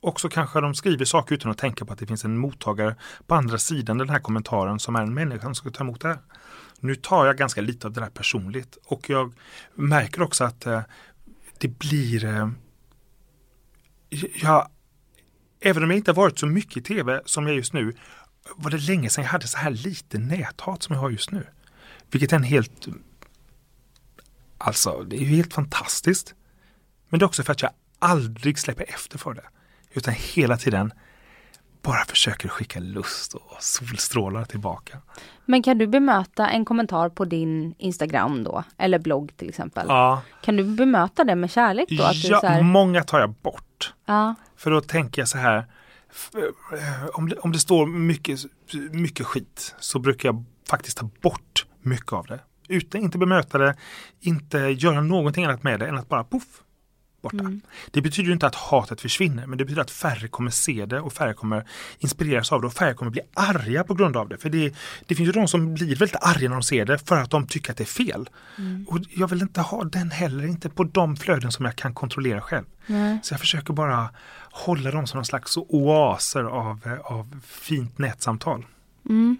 [0.00, 2.96] Och så kanske de skriver saker utan att tänka på att det finns en mottagare
[3.26, 6.08] på andra sidan den här kommentaren som är en människa som ska ta emot det
[6.08, 6.18] här.
[6.80, 9.32] Nu tar jag ganska lite av det där personligt och jag
[9.74, 10.80] märker också att eh,
[11.58, 12.48] det blir eh,
[14.42, 14.68] jag,
[15.60, 17.96] Även om jag inte varit så mycket i tv som jag just nu
[18.56, 21.46] var det länge sedan jag hade så här lite näthat som jag har just nu.
[22.10, 22.88] Vilket är en helt...
[24.58, 26.34] Alltså, det är ju helt fantastiskt.
[27.08, 29.44] Men det är också för att jag aldrig släpper efter för det.
[29.92, 30.92] Utan hela tiden
[31.82, 34.98] bara försöker skicka lust och solstrålar tillbaka.
[35.46, 38.64] Men kan du bemöta en kommentar på din Instagram då?
[38.78, 39.86] Eller blogg till exempel?
[39.88, 42.02] Ja, Kan du bemöta det med kärlek då?
[42.04, 43.94] Att du ja så här, många tar jag bort.
[44.06, 48.40] ja, För då tänker jag så här, eh, om det, om det står mycket,
[48.90, 52.40] mycket skit så brukar jag faktiskt ta bort mycket av det.
[52.68, 53.76] Utan, inte bemöta det,
[54.20, 56.62] inte göra någonting annat med det än att bara poff,
[57.22, 57.38] borta.
[57.38, 57.60] Mm.
[57.90, 61.00] Det betyder ju inte att hatet försvinner, men det betyder att färre kommer se det
[61.00, 61.66] och färre kommer
[61.98, 64.38] inspireras av det och färre kommer bli arga på grund av det.
[64.38, 64.74] För det,
[65.06, 67.46] det finns ju de som blir väldigt arga när de ser det för att de
[67.46, 68.28] tycker att det är fel.
[68.58, 68.86] Mm.
[68.88, 72.40] Och jag vill inte ha den heller, inte på de flöden som jag kan kontrollera
[72.40, 72.66] själv.
[72.86, 73.18] nej.
[73.22, 74.10] Så jag försöker bara
[74.50, 78.66] hålla dem som någon slags oaser av, eh, av fint nätsamtal.
[79.08, 79.38] Mm.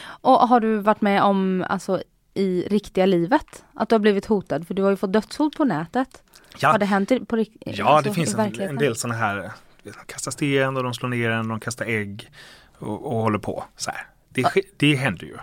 [0.00, 2.02] Och har du varit med om, alltså
[2.34, 4.66] i riktiga livet, att du har blivit hotad?
[4.66, 6.22] För du har ju fått dödshot på nätet.
[6.58, 9.50] Ja, Har det hänt på rikt- ja alltså, det finns en, en del sådana här,
[9.82, 12.30] de kastar sten och de slår ner en, de kastar ägg
[12.78, 13.64] och, och håller på.
[13.76, 14.06] Så här.
[14.28, 15.36] Det, ske- det händer ju.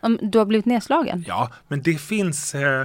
[0.00, 1.24] Om Du har blivit nedslagen?
[1.28, 2.80] Ja, men det finns, eh,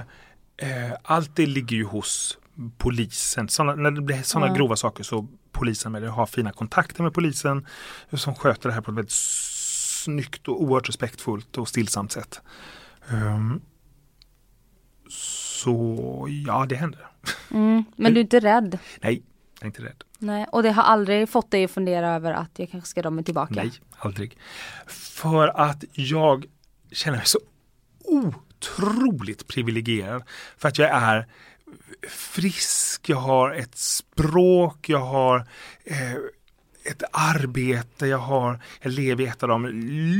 [0.56, 2.38] eh, allt det ligger ju hos
[2.78, 3.48] polisen.
[3.48, 4.54] Såna, när det blir sådana Ja.
[4.54, 7.66] grova saker så polisen med det har fina kontakter med polisen
[8.12, 9.12] som sköter det här på ett väldigt
[10.06, 12.40] snyggt och oerhört respektfullt och stillsamt sätt.
[13.10, 13.60] Ehm,
[15.08, 17.06] så ja, det händer.
[17.50, 17.84] Mm.
[17.96, 18.78] Men du är inte rädd?
[19.00, 19.22] Nej,
[19.54, 20.04] jag är inte rädd.
[20.18, 20.46] Nej.
[20.52, 23.24] Och det har aldrig fått dig att fundera över att jag kanske ska dra mig
[23.24, 23.54] tillbaka?
[23.54, 24.38] Nej, aldrig.
[24.86, 26.46] För att jag
[26.92, 27.38] känner mig så
[28.04, 30.22] otroligt privilegierad.
[30.56, 31.26] För att jag är
[32.08, 35.48] frisk, jag har ett språk, jag har
[35.84, 36.16] eh,
[36.90, 39.66] ett arbete, jag, har, jag lever i ett av de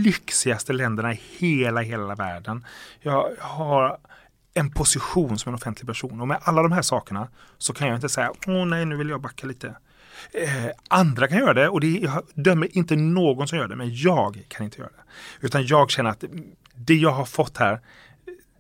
[0.05, 2.65] lyxigaste länderna i hela, hela världen.
[3.01, 3.99] Jag har
[4.55, 7.97] en position som en offentlig person och med alla de här sakerna så kan jag
[7.97, 9.77] inte säga åh nej nu vill jag backa lite.
[10.33, 13.95] Eh, andra kan göra det och det, jag dömer inte någon som gör det men
[13.95, 15.47] jag kan inte göra det.
[15.47, 16.25] Utan jag känner att
[16.75, 17.81] det jag har fått här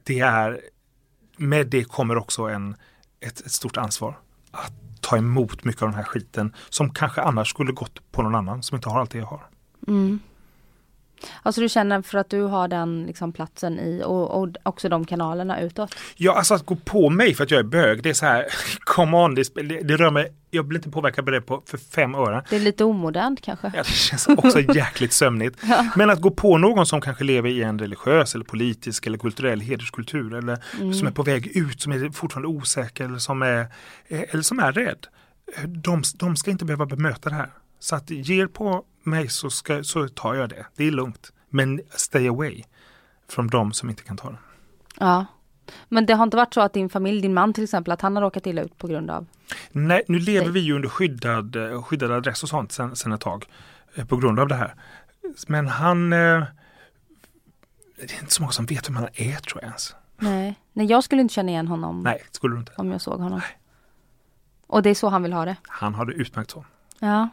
[0.04, 0.60] det är
[1.36, 2.76] med det kommer också en,
[3.20, 4.18] ett, ett stort ansvar
[4.50, 4.72] att
[5.06, 8.62] ta emot mycket av den här skiten som kanske annars skulle gått på någon annan
[8.62, 9.46] som inte har allt det jag har.
[9.88, 10.20] Mm.
[11.42, 15.04] Alltså du känner för att du har den liksom platsen i och, och också de
[15.04, 15.94] kanalerna utåt?
[16.16, 18.46] Ja, alltså att gå på mig för att jag är bög, det är så här,
[18.78, 21.78] come on, det, det, det rör mig, jag blir inte påverkad på det på, för
[21.78, 22.44] fem öre.
[22.50, 23.72] Det är lite omodernt kanske?
[23.74, 25.62] Ja, det känns också jäkligt sömnigt.
[25.96, 29.60] Men att gå på någon som kanske lever i en religiös eller politisk eller kulturell
[29.60, 30.58] hederskultur eller
[30.92, 33.60] som är på väg ut, som är fortfarande osäker eller som är,
[34.08, 35.06] eh, eller som är rädd.
[35.66, 37.50] De, de ska inte behöva bemöta det här.
[37.78, 40.66] Så att ge er på mig så, ska, så tar jag det.
[40.76, 41.32] Det är lugnt.
[41.48, 42.62] Men stay away
[43.28, 44.38] från de som inte kan ta det.
[44.98, 45.26] Ja.
[45.88, 48.16] Men det har inte varit så att din familj, din man till exempel, att han
[48.16, 49.26] har råkat illa ut på grund av?
[49.72, 50.52] Nej, nu lever Nej.
[50.52, 53.44] vi ju under skyddad, eh, skyddad adress och sånt sen, sen ett tag
[53.94, 54.74] eh, på grund av det här.
[55.46, 56.18] Men han, eh,
[57.96, 59.94] det är inte så många som vet vem han är tror jag ens.
[60.18, 60.60] Nej.
[60.72, 62.72] Nej, jag skulle inte känna igen honom Nej, skulle du inte.
[62.76, 63.40] om jag såg honom.
[64.66, 65.56] Och det är så han vill ha det?
[65.68, 66.64] Han har det utmärkt så.
[66.98, 67.28] Ja.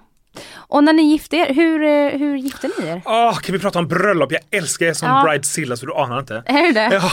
[0.68, 3.02] Och när ni gifte er, hur, eh, hur gifte ni er?
[3.06, 4.32] Åh, kan vi prata om bröllop?
[4.32, 5.24] Jag älskar er som Ja.
[5.28, 6.44] bridezilla så du anar inte.
[6.46, 6.96] Är det det?
[6.96, 7.12] Ja.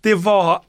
[0.00, 0.62] Det var,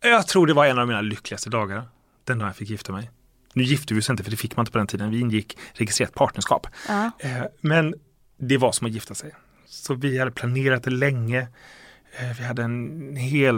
[0.00, 1.82] jag tror det var en av mina lyckligaste dagar.
[2.24, 3.10] Den dagen jag fick gifta mig.
[3.52, 5.10] Nu gifte vi oss inte för det fick man inte på den tiden.
[5.10, 6.66] Vi ingick registrerat partnerskap.
[6.88, 7.10] Ja.
[7.18, 7.94] Eh, Men
[8.38, 9.34] det var som att gifta sig.
[9.66, 11.40] Så vi hade planerat det länge.
[12.20, 13.56] Eh, Vi hade en hel,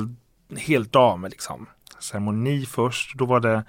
[0.50, 1.66] en hel dag med liksom
[2.00, 3.14] ceremoni först.
[3.18, 3.64] Då var det,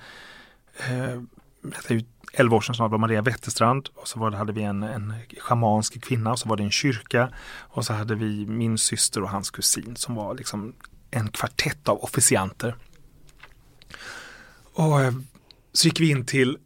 [0.77, 1.21] eh,
[1.61, 4.53] det är ju 11 år sedan snart var Maria Wetterstrand och så var det, hade
[4.53, 8.45] vi en, en schamansk kvinna och så var det en kyrka och så hade vi
[8.45, 10.73] min syster och hans kusin som var liksom
[11.11, 12.75] en kvartett av officianter.
[14.73, 15.13] Och eh,
[15.73, 16.57] så gick vi in till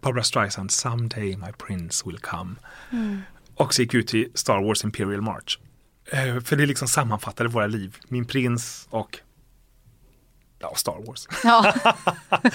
[0.00, 2.54] Barbara Streisand, Someday my prince will come.
[3.54, 5.58] Och så gick vi ut till Star Wars Imperial March.
[6.12, 7.96] Eh, för det liksom sammanfattade våra liv.
[8.08, 9.18] Min prins och
[10.58, 11.28] ja, Star Wars.
[11.44, 11.74] ja.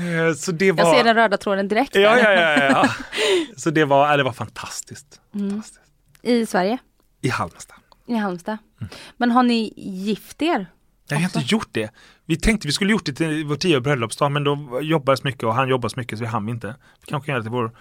[0.00, 0.84] Eh, så det var...
[0.84, 1.94] Jag ser den röda tråden direkt.
[1.94, 2.88] Ja, ja, ja, ja.
[3.56, 5.20] Så det var, det var fantastiskt.
[5.32, 5.80] fantastiskt.
[6.22, 6.78] I Sverige?
[7.20, 7.76] I Halmstad.
[8.06, 8.58] I Halmstad.
[8.80, 8.90] Mm.
[9.16, 10.66] Men har ni gift er?
[11.08, 11.90] Jag har inte gjort det.
[12.26, 15.54] Vi tänkte vi skulle gjort det till vår tio bröllopsdag men då jobbades mycket och
[15.54, 16.66] han jobbade så mycket så vi hann inte.
[17.00, 17.72] Vi kanske kan göra det till vår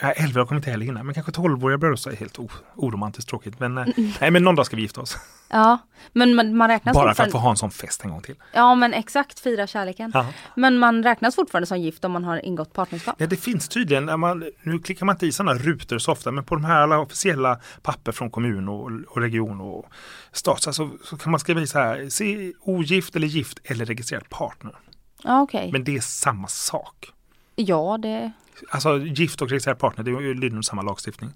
[0.00, 2.38] Ja, 11 kommer inte heller hinna, men kanske 12-åriga bröllopsdag är helt
[2.74, 3.60] oromantiskt tråkigt.
[3.60, 3.86] Men, eh,
[4.20, 5.16] nej, men någon dag ska vi gifta oss.
[5.54, 5.78] Ja,
[6.12, 8.34] men man, man räknas Bara för att få ha en sån fest en gång till.
[8.52, 10.10] Ja, men exakt, fira kärleken.
[10.14, 10.26] Ja.
[10.56, 13.14] Men man räknas fortfarande som gift om man har ingått partnerskap.
[13.18, 16.30] Ja, det finns tydligen, när man, nu klickar man inte i sådana rutor så ofta,
[16.30, 19.86] men på de här alla officiella papper från kommun och, och region och
[20.32, 20.72] stat så,
[21.04, 24.74] så kan man skriva i så här, se ogift eller gift eller registrerad partner.
[25.22, 25.72] Ja, okej.
[25.72, 27.12] Men det är samma sak.
[27.56, 28.32] Ja, det...
[28.70, 31.30] Alltså gift och registrerad partner, det är ju lyder under samma lagstiftning.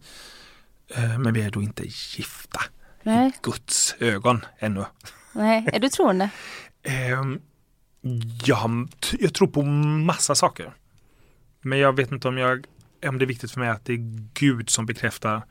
[0.89, 2.61] Eh, Men vi är då inte gifta
[3.03, 4.85] Nej, i Guds ögon ännu.
[5.33, 5.69] nej.
[5.73, 6.31] Är du troende?
[6.83, 7.41] Ehm,
[8.45, 8.89] Jag,
[9.21, 10.73] jag tror på massa saker.
[11.61, 12.67] Men jag vet inte om, jag,
[13.07, 15.43] om det är viktigt för mig att det är Gud som bekräftar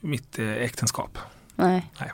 [0.00, 1.18] mitt eh, äktenskap.
[1.54, 1.92] Nej.
[2.00, 2.10] Nej.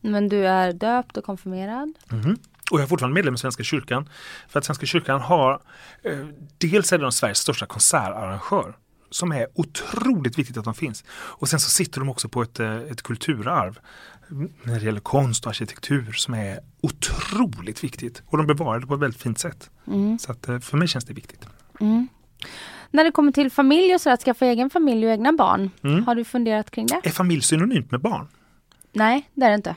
[0.00, 1.92] Men du är döpt och konfirmerad?
[2.08, 2.36] Mhm.
[2.74, 4.08] Och jag är fortfarande medlem i Svenska kyrkan.
[4.48, 5.60] För att Svenska kyrkan har,
[6.02, 6.26] eh,
[6.58, 8.76] dels är de Sveriges största konsertarrangör.
[9.10, 11.04] Som är otroligt viktigt att de finns.
[11.10, 13.78] Och sen så sitter de också på ett, eh, ett kulturarv.
[14.62, 18.22] När det gäller konst och arkitektur som är otroligt viktigt.
[18.26, 19.70] Och de bevarar det på ett väldigt fint sätt.
[19.86, 20.18] Mm.
[20.18, 21.46] Så att eh, för mig känns det viktigt.
[21.80, 22.08] Mm.
[22.90, 25.70] När det kommer till familj och så att skaffa egen familj och egna barn.
[25.82, 26.04] Mm.
[26.06, 27.00] Har du funderat kring det?
[27.04, 28.28] Är familj synonymt med barn?
[28.92, 29.74] Nej, det är det inte.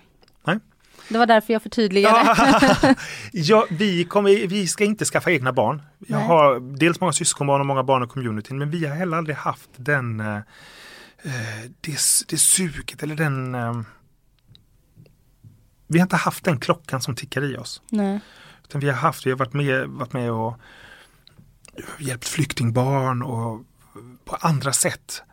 [1.10, 2.36] Det var därför jag förtydligade.
[2.38, 2.96] Ja,
[3.32, 5.82] ja, vi, kommer, vi ska inte skaffa egna barn.
[6.08, 6.28] Jag Nej.
[6.28, 9.70] har dels många syskonbarn och många barn i communityn men vi har heller aldrig haft
[9.76, 10.36] den eh,
[11.24, 13.82] eh, det, det suget eller den eh,
[15.88, 17.82] Vi har inte haft den klockan som tickar i oss.
[17.90, 18.20] Nej.
[18.64, 20.60] Utan vi har haft, vi har varit med, varit med och
[22.00, 23.64] hjälpt flyktingbarn och
[24.26, 25.24] på andra sätt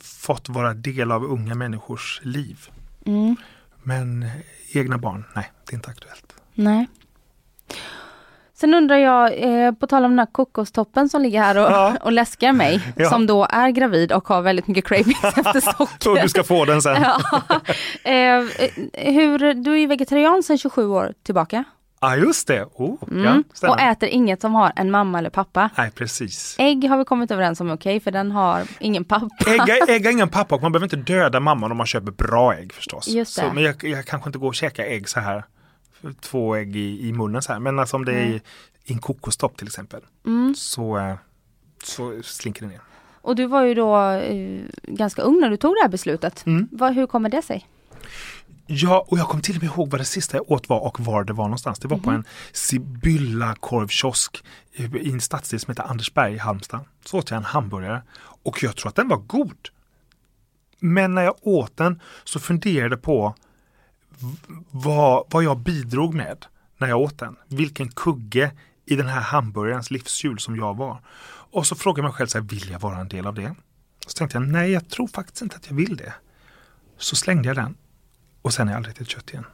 [0.00, 2.68] fått vara del av unga människors liv.
[3.06, 3.36] Mm.
[3.84, 4.26] Men
[4.72, 6.34] egna barn, nej, det är inte aktuellt.
[6.54, 6.86] Nej.
[8.56, 11.96] Sen undrar jag, eh, på tal om den här kokostoppen som ligger här och, Ja.
[12.02, 13.10] och läskar mig, Ja.
[13.10, 16.22] som då är gravid och har väldigt mycket cravings efter socker.
[16.22, 17.02] du ska få den sen.
[17.02, 17.20] ja.
[18.10, 18.44] eh,
[19.12, 21.64] hur, du är vegetarian sedan 27 år tillbaka.
[22.10, 23.44] Ja just det, oh, ja, Mm.
[23.52, 23.74] stämmer.
[23.74, 25.70] och äter inget som har en mamma eller pappa.
[25.76, 26.56] Nej precis.
[26.58, 29.28] Ägg har vi kommit överens om är okej, för den har ingen pappa.
[29.46, 32.54] Ägg, ägg har ingen pappa och man behöver inte döda mamman om man köper bra
[32.54, 33.08] ägg förstås.
[33.08, 33.42] Just det.
[33.42, 35.44] Så, men jag, jag kanske inte går och käkar ägg så här.
[36.20, 37.60] Två ägg i, i munnen så här.
[37.60, 38.40] Men alltså om det är i,
[38.84, 40.00] i en kokostopp till exempel.
[40.26, 40.54] Mm.
[40.56, 41.14] Så, eh,
[41.84, 42.80] så slinker det ner.
[43.20, 46.46] Och du var ju då eh, ganska ung när du tog det här beslutet.
[46.46, 46.68] Mm.
[46.72, 47.68] Vad, hur kommer det sig?
[48.66, 51.00] Ja, och jag kommer till och med ihåg vad det sista jag åt var och
[51.00, 51.78] var det var någonstans.
[51.78, 56.84] Det var på en Sibylla korvkiosk i i en stadsdel som heter Andersberg i Halmstad.
[57.04, 59.68] Så åt jag en hamburgare och jag tror att den var god.
[60.80, 63.34] Men när jag åt den så funderade på
[64.70, 66.46] vad, vad jag bidrog med
[66.78, 67.36] när jag åt den.
[67.48, 68.52] Vilken kugge
[68.86, 71.00] i den här hamburgarens livshjul som jag var.
[71.26, 73.54] Och så frågade jag mig själv, så här, vill jag vara en del av det?
[74.06, 76.14] Så tänkte jag, nej jag tror faktiskt inte att jag vill det.
[76.98, 77.76] Så slängde jag den
[78.44, 79.44] och sen har jag aldrig ätit kött igen.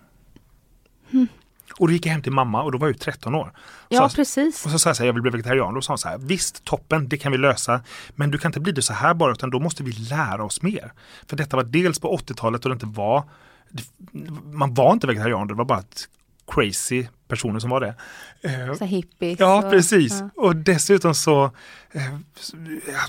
[1.78, 3.52] Och då gick jag hem till mamma och då var jag ju 13 år.
[3.88, 4.64] Ja, Så- precis.
[4.64, 5.74] och så sa jag så här, jag vill bli vegetarian.
[5.74, 7.80] Då sa hon så här, visst toppen, det kan vi lösa.
[8.14, 10.62] Men du kan inte bli det så här bara, utan då måste vi lära oss
[10.62, 10.92] mer.
[11.26, 13.24] För detta var dels på 80-talet och det inte var,
[13.68, 16.08] det- man var inte vegetarian, det var bara ett
[16.46, 17.94] crazy personer som var det.
[18.42, 19.40] Eh, Så hippies.
[19.40, 20.20] Ja, och- precis.
[20.20, 20.30] ja.
[20.36, 21.44] Och dessutom så,
[21.92, 22.02] eh,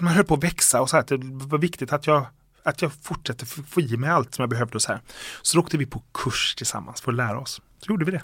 [0.01, 2.25] man höll på att växa och så här, att det var viktigt att jag
[2.63, 5.01] att jag fortsatte få i mig allt som jag behövde och så här.
[5.41, 7.61] Så då åkte vi på kurs tillsammans för att lära oss.
[7.79, 8.21] Så gjorde vi det.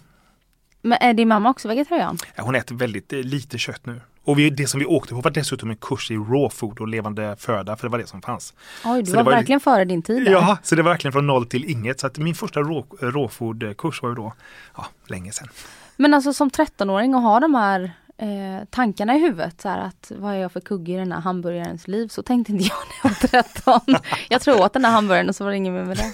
[0.82, 2.18] Men är din mamma också vegetarian?
[2.36, 4.02] Ja, hon äter väldigt eh, lite kött nu.
[4.24, 6.88] Och vi, det som vi åkte på var dessutom en kurs i raw food och
[6.88, 8.54] levande föda, för det var det som fanns.
[8.86, 10.32] Oj, du var, var verkligen före din tid där.
[10.32, 12.00] Ja, så det var verkligen från noll till inget.
[12.00, 14.34] Så att min första raw, raw food kurs var ju då,
[14.78, 15.48] ja, länge sedan.
[15.96, 20.12] Men alltså som 13-åring och ha de här eh, tankarna i huvudet, så här att
[20.16, 22.08] vad är jag för kugge i den här hamburgarens liv?
[22.08, 23.96] Så tänkte inte jag när jag var 13.
[24.30, 26.14] jag tror åt den här hamburgaren och så var det inget mer med det.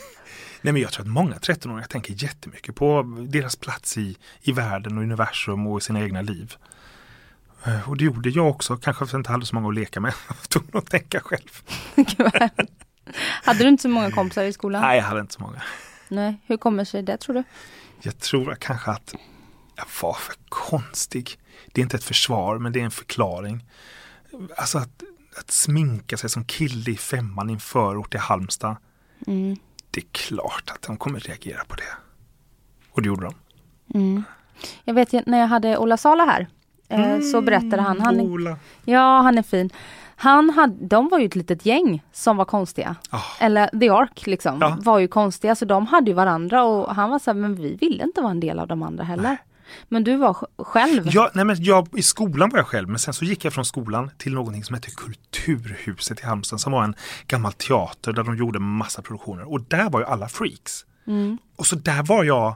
[0.62, 4.98] Nej men jag tror att många 13-åringar tänker jättemycket på deras plats i, i världen
[4.98, 6.54] och universum och i sina egna liv.
[7.66, 9.76] Eh, Och det gjorde jag också, kanske för att jag inte hade så många att
[9.76, 10.13] leka med.
[10.28, 11.50] Jag tvungen att tänka själv.
[13.44, 14.82] Hade du inte så många kompisar i skolan?
[14.82, 15.62] Nej, jag hade inte så många.
[16.08, 16.36] Nej.
[16.46, 17.44] Hur kommer sig det tror du?
[18.02, 19.16] Jag tror kanske att
[19.76, 21.38] jag var för konstig.
[21.72, 23.66] Det är inte ett försvar, men det är en förklaring.
[24.58, 25.04] Alltså att,
[25.40, 28.76] att sminka sig som kille i femman i en förort i Halmstad.
[29.28, 29.58] Mm.
[29.92, 31.94] Det är klart att de kommer reagera på det.
[32.92, 33.34] Och det gjorde de.
[34.00, 34.24] Mm.
[34.84, 36.48] Jag vet när jag hade Ola Sala här,
[36.90, 38.58] eh, så berättade han, han Ola.
[38.86, 39.70] ja han är fin.
[40.16, 42.96] Han hade, de var ju ett litet gäng som var konstiga.
[43.10, 43.22] Ah.
[43.40, 44.78] Eller The Ark liksom, Ja.
[44.80, 47.76] var ju konstiga så de hade ju varandra och han var så här, men vi
[47.76, 49.38] ville inte vara en del av de andra heller.
[49.89, 51.03] Men du var sj- själv.
[51.14, 53.66] Ja, nej men jag, I skolan var jag själv, men sen så gick jag från
[53.66, 56.95] skolan till någonting som heter Kulturhuset i Halmstad som var en
[57.28, 59.51] gammal teater där de gjorde massa produktioner.
[59.51, 60.86] Och där var ju alla freaks.
[61.07, 61.38] Mm.
[61.55, 62.55] Och så där var jag,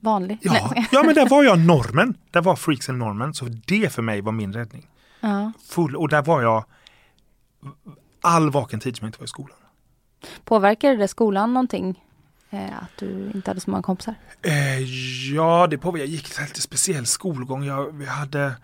[0.00, 0.38] Vanlig.
[0.42, 0.88] ja, Nej.
[0.92, 2.14] ja men där var jag normen.
[2.30, 3.34] Där var freaksen normen.
[3.34, 4.86] Så det för mig var min räddning.
[5.20, 5.52] Ja.
[5.68, 6.64] Full, och där var jag
[8.20, 9.56] all vaken tid som jag inte var i skolan.
[10.44, 12.03] Påverkade det skolan någonting?
[12.54, 14.14] Eh, att du inte hade så många kompisar?
[14.42, 14.78] Eh,
[15.34, 16.04] ja, det påverkade.
[16.04, 17.64] Jag gick en lite speciell skolgång.
[17.64, 18.54] Jag, vi hade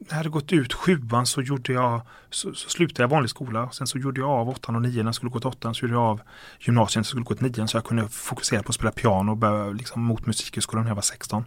[0.00, 3.70] när jag hade gått ut sjuan så gjorde jag, så, så slutade jag vanlig skola.
[3.70, 4.94] Sen så gjorde jag av åttan och nian.
[4.94, 6.20] När jag skulle gå till åttan så gjorde jag av
[6.60, 7.06] gymnasiet.
[7.06, 9.36] Så skulle jag gå till nian så jag kunde fokusera på att spela piano och
[9.36, 11.44] börja liksom, mot musikhögskolan när jag var 16.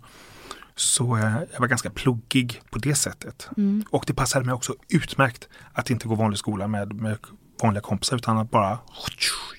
[0.75, 3.49] Så eh, jag var ganska pluggig på det sättet.
[3.57, 3.83] Mm.
[3.89, 7.17] Och det passade mig också utmärkt att inte gå vanlig skola med, med
[7.61, 8.79] vanliga kompisar utan att bara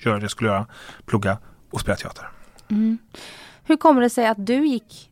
[0.05, 0.65] göra det jag skulle göra,
[1.05, 1.37] plugga
[1.71, 2.29] och spela teater.
[2.67, 2.97] Mm.
[3.63, 5.09] Hur kommer det sig att du gick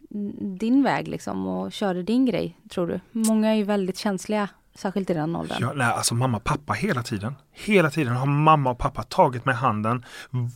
[0.59, 2.99] din väg liksom och körde din grej, tror du?
[3.11, 5.57] Många är ju väldigt känsliga, särskilt i den åldern.
[5.61, 7.35] Ja, nej, alltså mamma och pappa hela tiden.
[7.51, 10.05] Hela tiden har mamma och pappa tagit i handen.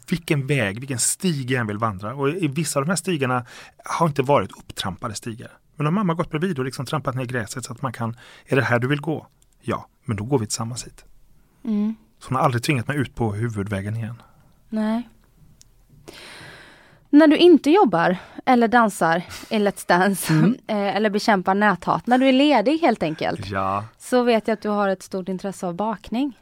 [0.10, 2.16] Vilken väg, vilken stig jag än vill vandra.
[2.16, 3.45] Och i vissa av de här stigarna
[3.86, 5.52] har inte varit upptrampade stigar.
[5.76, 8.56] Men har mamma gått bredvid och liksom trampat ner gräset så att man kan, är
[8.56, 9.28] det här du vill gå?
[9.62, 11.06] Ja, men då går vi tillsammans hit.
[11.64, 11.95] Mm.
[12.20, 14.22] Så hon har aldrig tvingat mig ut på huvudvägen igen.
[14.70, 15.10] Nej.
[17.10, 20.58] När du inte jobbar eller dansar i Let's Dance Mm.
[20.68, 24.62] eh, eller bekämpar näthat, när du är ledig helt enkelt, Ja, så vet jag att
[24.62, 26.39] du har ett stort intresse av bakning.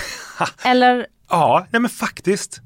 [0.64, 2.60] eller, ja nej men faktiskt.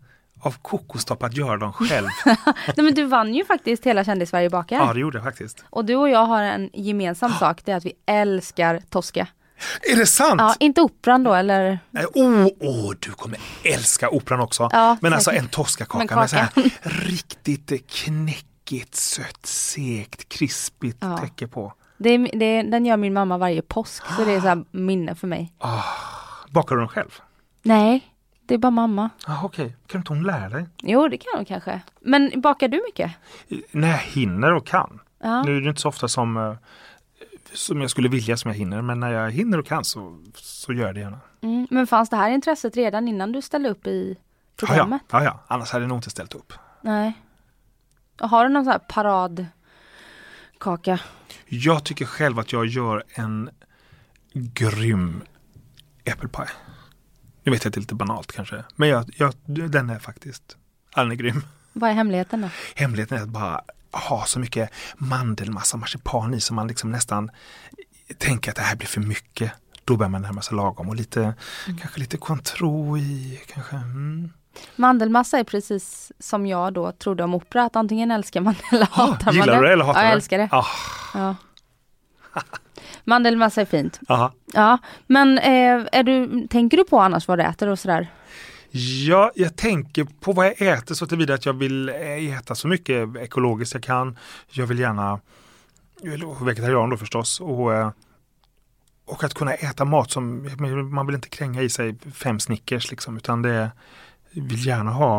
[0.44, 2.06] Av kokostopp att göra dem själv.
[2.24, 4.76] nej men du vann ju faktiskt hela Kändis-Sverige bakar.
[4.76, 5.64] ja, det gjorde jag faktiskt.
[5.70, 9.26] Och du och jag har en gemensam sak, det är att vi älskar Tosca.
[9.92, 10.40] Är det sant?
[10.40, 11.78] Ja, inte operan då eller?
[11.90, 14.68] Nej, Åh, oh, du kommer älska operan också.
[14.72, 15.42] Ja, Men alltså säkert.
[15.44, 16.48] en toskakaka med så här
[16.82, 21.16] riktigt knäckigt, sött, segt, krispigt Ja.
[21.18, 21.72] täcke på.
[21.98, 25.52] Det det den gör min mamma varje påsk, så det är så minne för mig.
[26.50, 27.20] Bakar du den själv?
[27.62, 28.08] Nej,
[28.46, 29.10] det är bara mamma.
[29.26, 30.66] Ah, Okej, kan inte hon lära dig?
[30.82, 31.80] Jo, det kan hon kanske.
[32.00, 33.12] Men bakar du mycket?
[33.70, 35.00] När jag hinner och kan.
[35.22, 35.42] Ja.
[35.42, 36.54] Nu är det inte så ofta som, eh,
[37.54, 40.72] som jag skulle vilja som jag hinner, men när jag hinner och kan så, så
[40.72, 41.20] gör jag det gärna.
[41.40, 44.24] Mm, men fanns det här intresset redan innan du ställde upp i Ja,
[44.60, 45.02] ja, programmet?
[45.10, 46.52] ja, ja, annars hade jag nog inte ställt upp.
[46.80, 47.12] Nej.
[48.18, 50.98] Har du någon sån här paradkaka?
[51.46, 53.50] Jag tycker själv att jag gör en
[54.32, 55.22] grym
[56.04, 56.48] äppelpaj.
[57.44, 59.34] Nu vet jag att det är lite banalt kanske, men jag, jag,
[59.70, 60.56] den är faktiskt,
[60.94, 61.42] den är grym.
[61.72, 62.48] Vad är hemligheten då?
[62.74, 63.60] Hemligheten är att bara
[63.92, 67.30] ha så mycket mandelmassa, marsipan i som man liksom nästan
[68.18, 69.52] tänker att det här blir för mycket.
[69.84, 71.34] Då börjar man närma sig lagom och lite,
[71.80, 73.76] kanske lite Cointreau i, kanske.
[73.76, 74.32] Mm.
[74.76, 79.26] Mandelmassa är precis som jag då trodde om opera, att antingen älskar man eller hatar
[79.26, 79.58] man gillar det.
[79.60, 80.16] du det eller hatar ja, du jag det?
[80.16, 80.48] älskar det.
[80.52, 80.66] Ah,
[81.14, 81.36] Ja.
[83.04, 84.00] Mandelmassa är fint.
[84.08, 84.32] aha.
[84.52, 88.10] Ja, men eh, är du, tänker du på annars vad du äter och sådär?
[88.74, 92.68] Ja, jag tänker på vad jag äter så tillvida att jag vill eh, äta så
[92.68, 94.18] mycket ekologiskt jag kan.
[94.50, 95.20] Jag vill gärna,
[96.42, 97.40] vegetarian då förstås.
[97.40, 97.90] Och, eh,
[99.04, 100.50] och att kunna äta mat som,
[100.90, 103.70] man vill inte kränga i sig fem Snickers liksom, utan det
[104.30, 105.18] vill gärna ha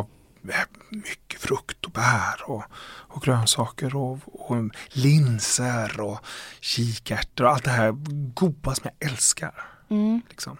[0.49, 0.56] eh,
[0.89, 2.64] mycket frukt och bär och,
[3.08, 6.20] och grönsaker och, och linser och
[6.60, 7.91] kikärtor och allt det här
[8.34, 9.66] goda som jag älskar.
[9.89, 10.22] Mm.
[10.30, 10.58] Liksom.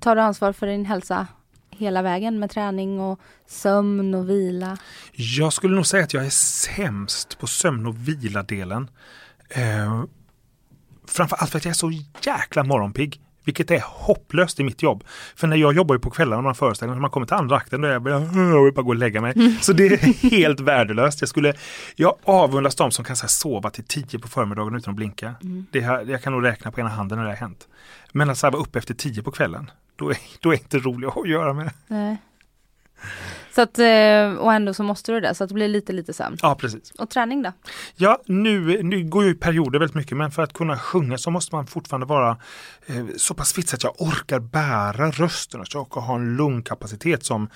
[0.00, 1.26] Tar du ansvar för din hälsa
[1.78, 4.78] hela vägen med träning och sömn och vila?
[5.12, 8.90] Jag skulle nog säga att jag är sämst på sömn och vila-delen.
[9.48, 10.04] Eh,
[11.06, 11.92] framförallt för att jag är så
[12.22, 13.20] jäkla morgonpigg.
[13.44, 15.04] Vilket är hopplöst i mitt jobb.
[15.36, 17.80] För när jag jobbar ju på kvällarna man föreställer när man kommer till andra akten
[17.80, 19.58] då är jag bara, jag vill bara gå och lägga mig.
[19.60, 19.96] Så det är
[20.30, 21.20] helt värdelöst.
[21.20, 21.54] Jag, skulle,
[21.96, 25.34] jag avundas de som kan här, sova till tio på förmiddagen utan att blinka.
[25.70, 27.68] Det här, jag kan nog räkna på ena handen när det har hänt.
[28.12, 30.78] Men att så här, vara uppe efter tio på kvällen, då är, då är inte
[30.78, 31.70] roligt att göra med.
[31.86, 32.16] Nej.
[33.54, 36.12] Så att, eh, och ändå så måste du det, så att det blir lite lite
[36.12, 36.36] sömn.
[36.42, 36.90] Ja, precis.
[36.90, 37.52] Och träning då?
[37.96, 41.30] Ja, nu, nu går jag i perioder väldigt mycket men för att kunna sjunga så
[41.30, 42.38] måste man fortfarande vara
[42.86, 46.14] eh, så pass fit så att jag orkar bära rösten och så jag orkar ha
[46.14, 47.48] en lungkapacitet som,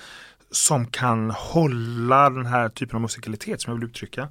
[0.51, 4.29] som kan hålla den här typen av musikalitet som jag vill uttrycka.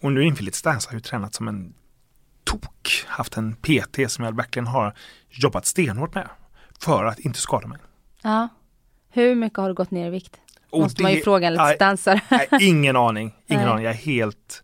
[0.00, 1.74] Och nu inför Let's Dance har jag ju tränat som en
[2.44, 4.94] tok, haft en PT som jag verkligen har
[5.30, 6.28] jobbat stenhårt med
[6.84, 7.78] för att inte skada mig.
[8.22, 8.48] Ja.
[9.10, 10.36] Hur mycket har du gått ner i vikt?
[10.70, 12.20] Och Måste man ju det- fråga en dansare.
[12.60, 13.34] Ingen aning.
[13.46, 13.72] Ingen Nej.
[13.72, 13.84] aning.
[13.84, 14.62] Jag är helt,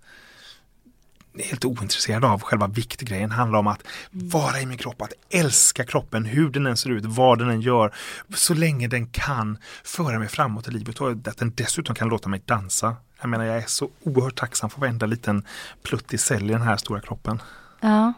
[1.50, 3.28] helt ointresserad av själva viktgrejen.
[3.30, 6.90] Det handlar om att vara i min kropp, att älska kroppen, hur den än ser
[6.90, 7.94] ut, vad den än gör.
[8.34, 12.28] Så länge den kan föra mig framåt i livet och att den dessutom kan låta
[12.28, 12.96] mig dansa.
[13.20, 15.44] Jag menar, jag är så oerhört tacksam för varenda liten
[15.82, 17.42] pluttig cell i den här stora kroppen.
[17.80, 18.12] Ja.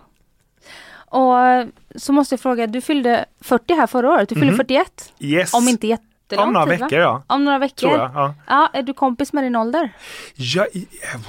[1.13, 4.57] Och eh, så måste jag fråga, du fyllde 40 här förra året, du fyllde Mhm.
[4.57, 5.13] 41.
[5.19, 5.55] Yes!
[5.55, 6.87] Om inte jättelång Om några tid va?
[6.87, 7.23] veckor ja.
[7.27, 7.91] Om några veckor?
[7.91, 8.11] Jag.
[8.15, 8.35] Ja.
[8.47, 9.93] Ja, är du kompis med din ålder?
[10.35, 10.67] Ja,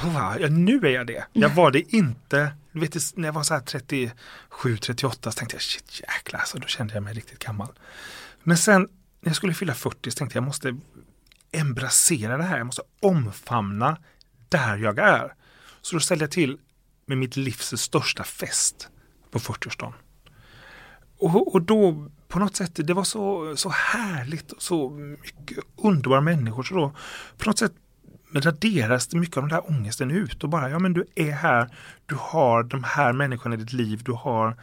[0.03, 1.25] wow, ja, nu är jag det.
[1.33, 2.51] Jag var det inte.
[2.71, 6.57] Du vet, när jag var så här 37, 38 så tänkte jag shit jäklar, alltså,
[6.57, 7.67] då kände jag mig riktigt gammal.
[8.43, 10.75] Men sen när jag skulle fylla 40 så tänkte jag jag måste
[11.51, 12.57] embrassera det här.
[12.57, 13.97] Jag måste omfamna
[14.49, 15.33] där jag är.
[15.81, 16.57] Så då ställde jag till
[17.05, 18.89] med mitt livs största fest
[19.33, 19.93] på 40-årsdagen.
[21.19, 26.21] och, och då på något sätt, det var så, så härligt och så mycket underbara
[26.21, 26.63] människor.
[26.63, 26.91] Så då
[27.37, 27.73] på något sätt
[28.33, 31.69] raderas mycket av den där ångesten ut och bara, ja men du är här,
[32.05, 34.57] du har de här människorna i ditt liv, du har,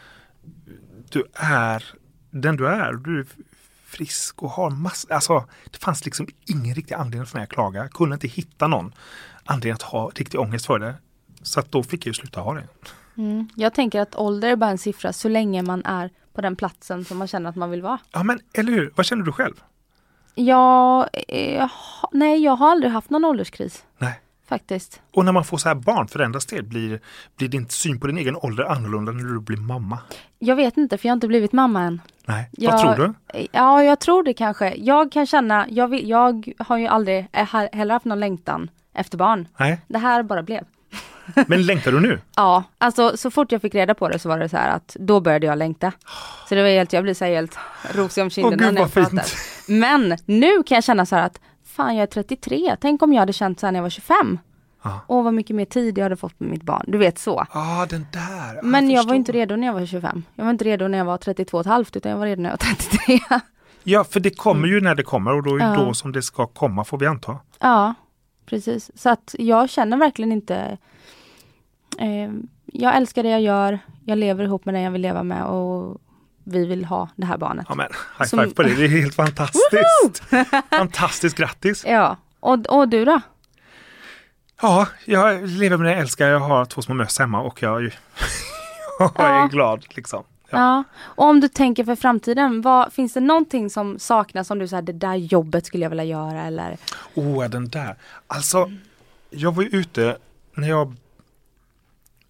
[1.10, 1.84] du är
[2.30, 3.26] den du är, du är
[3.84, 7.80] frisk och har massor, alltså det fanns liksom ingen riktig anledning för mig att klaga,
[7.80, 8.94] jag kunde inte hitta någon
[9.44, 10.94] anledning att ha riktig ångest för det.
[11.42, 12.66] Så att då fick jag ju sluta ha det.
[13.16, 13.48] Mm.
[13.54, 17.04] Jag tänker att ålder är bara en siffra så länge man är på den platsen
[17.04, 17.98] som man känner att man vill vara.
[18.12, 19.54] Ja men eller hur, vad känner du själv?
[20.34, 21.70] Ja, eh,
[22.12, 23.84] nej jag har aldrig haft någon ålderskris.
[23.98, 24.20] Nej.
[24.50, 25.00] Faktiskt.
[25.14, 26.62] Och när man får så här barn förändras det?
[26.62, 27.00] Blir,
[27.36, 29.98] blir din syn på din egen ålder annorlunda när du blir mamma?
[30.38, 32.00] Jag vet inte för jag har inte blivit mamma än.
[32.26, 33.46] Nej, jag, vad tror du?
[33.52, 34.74] Ja, jag tror det kanske.
[34.74, 37.28] Jag kan känna, jag, vill, jag har ju aldrig
[37.72, 39.48] heller haft någon längtan efter barn.
[39.56, 39.80] Nej.
[39.88, 40.64] Det här bara blev.
[41.46, 42.20] Men längtar du nu?
[42.36, 44.96] ja, alltså så fort jag fick reda på det så var det så här att
[45.00, 45.92] då började jag längta.
[46.48, 47.58] Så det var helt, jag blev så helt
[47.94, 49.22] rosig om kinderna Åh, när jag pratade.
[49.68, 53.20] Men nu kan jag känna så här att fan jag är 33, tänk om jag
[53.20, 54.38] hade känt så här när jag var 25.
[54.82, 55.00] Ja.
[55.06, 57.46] Åh vad mycket mer tid jag hade fått med mitt barn, du vet så.
[57.50, 58.58] Ah, den där.
[58.58, 59.08] Ah, Men jag, förstår.
[59.08, 60.22] var inte redo när jag var 25.
[60.34, 62.42] Jag var inte redo när jag var 32 och ett halvt utan jag var redo
[62.42, 63.20] när jag var 33.
[63.84, 65.74] Ja, för det kommer ju när det kommer och då är det Ja.
[65.84, 67.38] då som det ska komma får vi anta.
[67.60, 67.94] Ja,
[68.46, 68.90] precis.
[68.94, 70.78] Så att jag känner verkligen inte
[72.00, 72.30] eh,
[72.66, 73.78] Jag älskar det jag gör.
[74.06, 76.00] Jag lever ihop med den jag vill leva med och
[76.44, 77.66] vi vill ha det här barnet.
[77.68, 77.86] Ja, men
[78.18, 80.22] high Som- five på det, det är helt fantastiskt.
[80.70, 81.84] fantastiskt, grattis!
[81.88, 83.20] Ja, och, och du då?
[84.62, 86.28] Ja, jag lever med det jag älskar.
[86.28, 87.82] Jag har två små möss hemma och jag,
[88.98, 89.48] jag är Ja.
[89.52, 90.24] glad liksom.
[90.50, 90.58] Ja.
[90.58, 90.84] Ja.
[91.00, 94.82] Och om du tänker för framtiden, vad, finns det någonting som saknas som du säger
[94.82, 96.76] det där jobbet skulle jag vilja göra eller?
[97.14, 97.96] Åh, den där.
[98.26, 98.70] Alltså,
[99.30, 100.16] jag var ju ute
[100.54, 100.94] när jag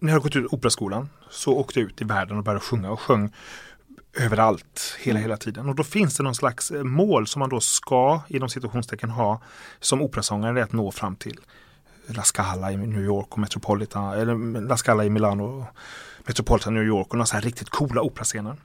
[0.01, 2.91] när jag hade gått ut operaskolan så åkte jag ut i världen och började sjunga
[2.91, 3.31] och sjöng
[4.13, 5.69] överallt hela hela tiden.
[5.69, 9.41] Och då finns det någon slags eh, mål som man då ska inom situationstecken ha
[9.79, 11.39] som operasångare, det är att nå fram till
[12.07, 15.65] La Scala i New York och Metropolitan, eller La Scala i Milano och
[16.27, 18.57] Metropolitan New York och några så här riktigt coola operascener.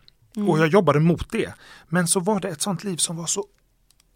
[0.49, 1.55] Och jag jobbade mot det.
[1.89, 3.45] Men så var det ett sånt liv som var så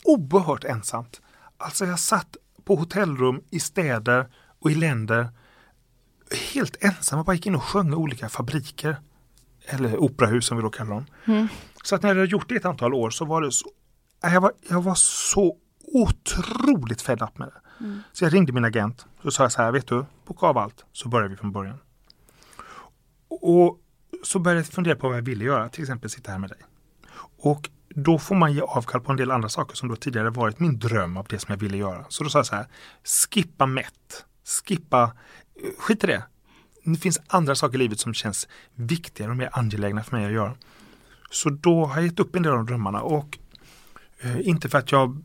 [0.05, 1.21] oerhört ensamt.
[1.57, 4.29] Alltså jag satt på hotellrum i städer
[4.61, 5.29] och i länder
[6.53, 8.97] helt ensam och bara gick in och sjöng i olika fabriker.
[9.67, 11.07] Eller operahus som vi då kallar dem.
[11.85, 13.71] Så att när jag hade gjort det ett antal år så var det så
[14.23, 17.61] jag var, jag var så otroligt fed up med det.
[18.13, 21.09] Så jag ringde min agent och sa så här, vet du, boka av allt så
[21.09, 21.79] börjar vi från början.
[23.29, 23.81] Och
[24.23, 26.59] så började jag fundera på vad jag ville göra, till exempel sitta här med dig.
[27.43, 30.59] Och då får man ge avkall på en del andra saker som då tidigare varit
[30.59, 32.05] min dröm av det som jag ville göra.
[32.09, 32.67] Så då sa jag så här,
[33.05, 34.25] skippa mätt,
[34.67, 35.13] skippa,
[35.79, 36.23] skit i det.
[36.85, 40.33] Det finns andra saker i livet som känns viktigare och mer angelägna för mig att
[40.33, 40.55] göra.
[41.31, 43.39] Så då har jag gett upp en del av drömmarna och
[44.21, 45.23] eh, inte för att jag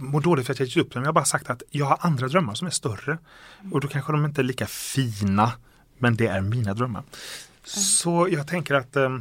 [0.00, 1.98] mår dåligt för att jag gett upp dem, jag har bara sagt att jag har
[2.00, 3.18] andra drömmar som är större.
[3.72, 5.52] Och då kanske de inte är lika fina,
[5.98, 7.02] men det är mina drömmar.
[7.64, 9.18] Så jag tänker att eh,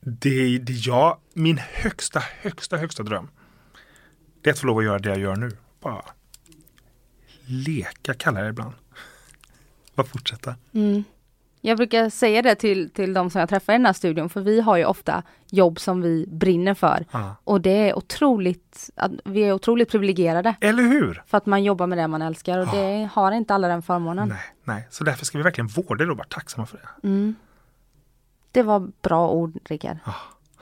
[0.00, 3.28] det, det jag, min högsta, högsta, högsta dröm
[4.42, 5.56] det är att få lov att göra det jag gör nu.
[5.80, 6.04] Bara
[7.50, 8.72] leka kallar jag det ibland.
[9.94, 10.54] Bara fortsätta.
[10.72, 11.04] Mm.
[11.60, 14.40] Jag brukar säga det till, till de som jag träffar i den här studion, för
[14.40, 17.06] vi har ju ofta jobb som vi brinner för.
[17.10, 17.36] Ja.
[17.44, 18.90] Och det är otroligt,
[19.24, 21.22] vi är otroligt privilegierade Eller hur?
[21.26, 24.28] för att man jobbar med det man älskar och det har inte alla den förmånen.
[24.28, 27.08] Nej, nej, så därför ska vi verkligen vårda det och vara tacksamma för det.
[27.08, 27.34] Mm.
[28.52, 29.96] Det var bra ord Rickard.
[30.04, 30.14] Ja.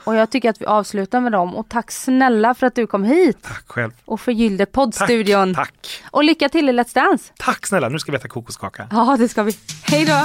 [0.09, 3.05] Och jag tycker att vi avslutar med dem och tack snälla för att du kom
[3.05, 3.91] hit Tack själv.
[4.05, 5.55] och förgyllde Tack, poddstudion.
[5.55, 6.03] tack.
[6.11, 7.33] Och lycka till i Let's Dance!
[7.39, 8.89] Tack snälla, nu ska vi äta kokoskaka.
[8.91, 9.53] Ja det ska vi.
[9.85, 10.25] Hej då!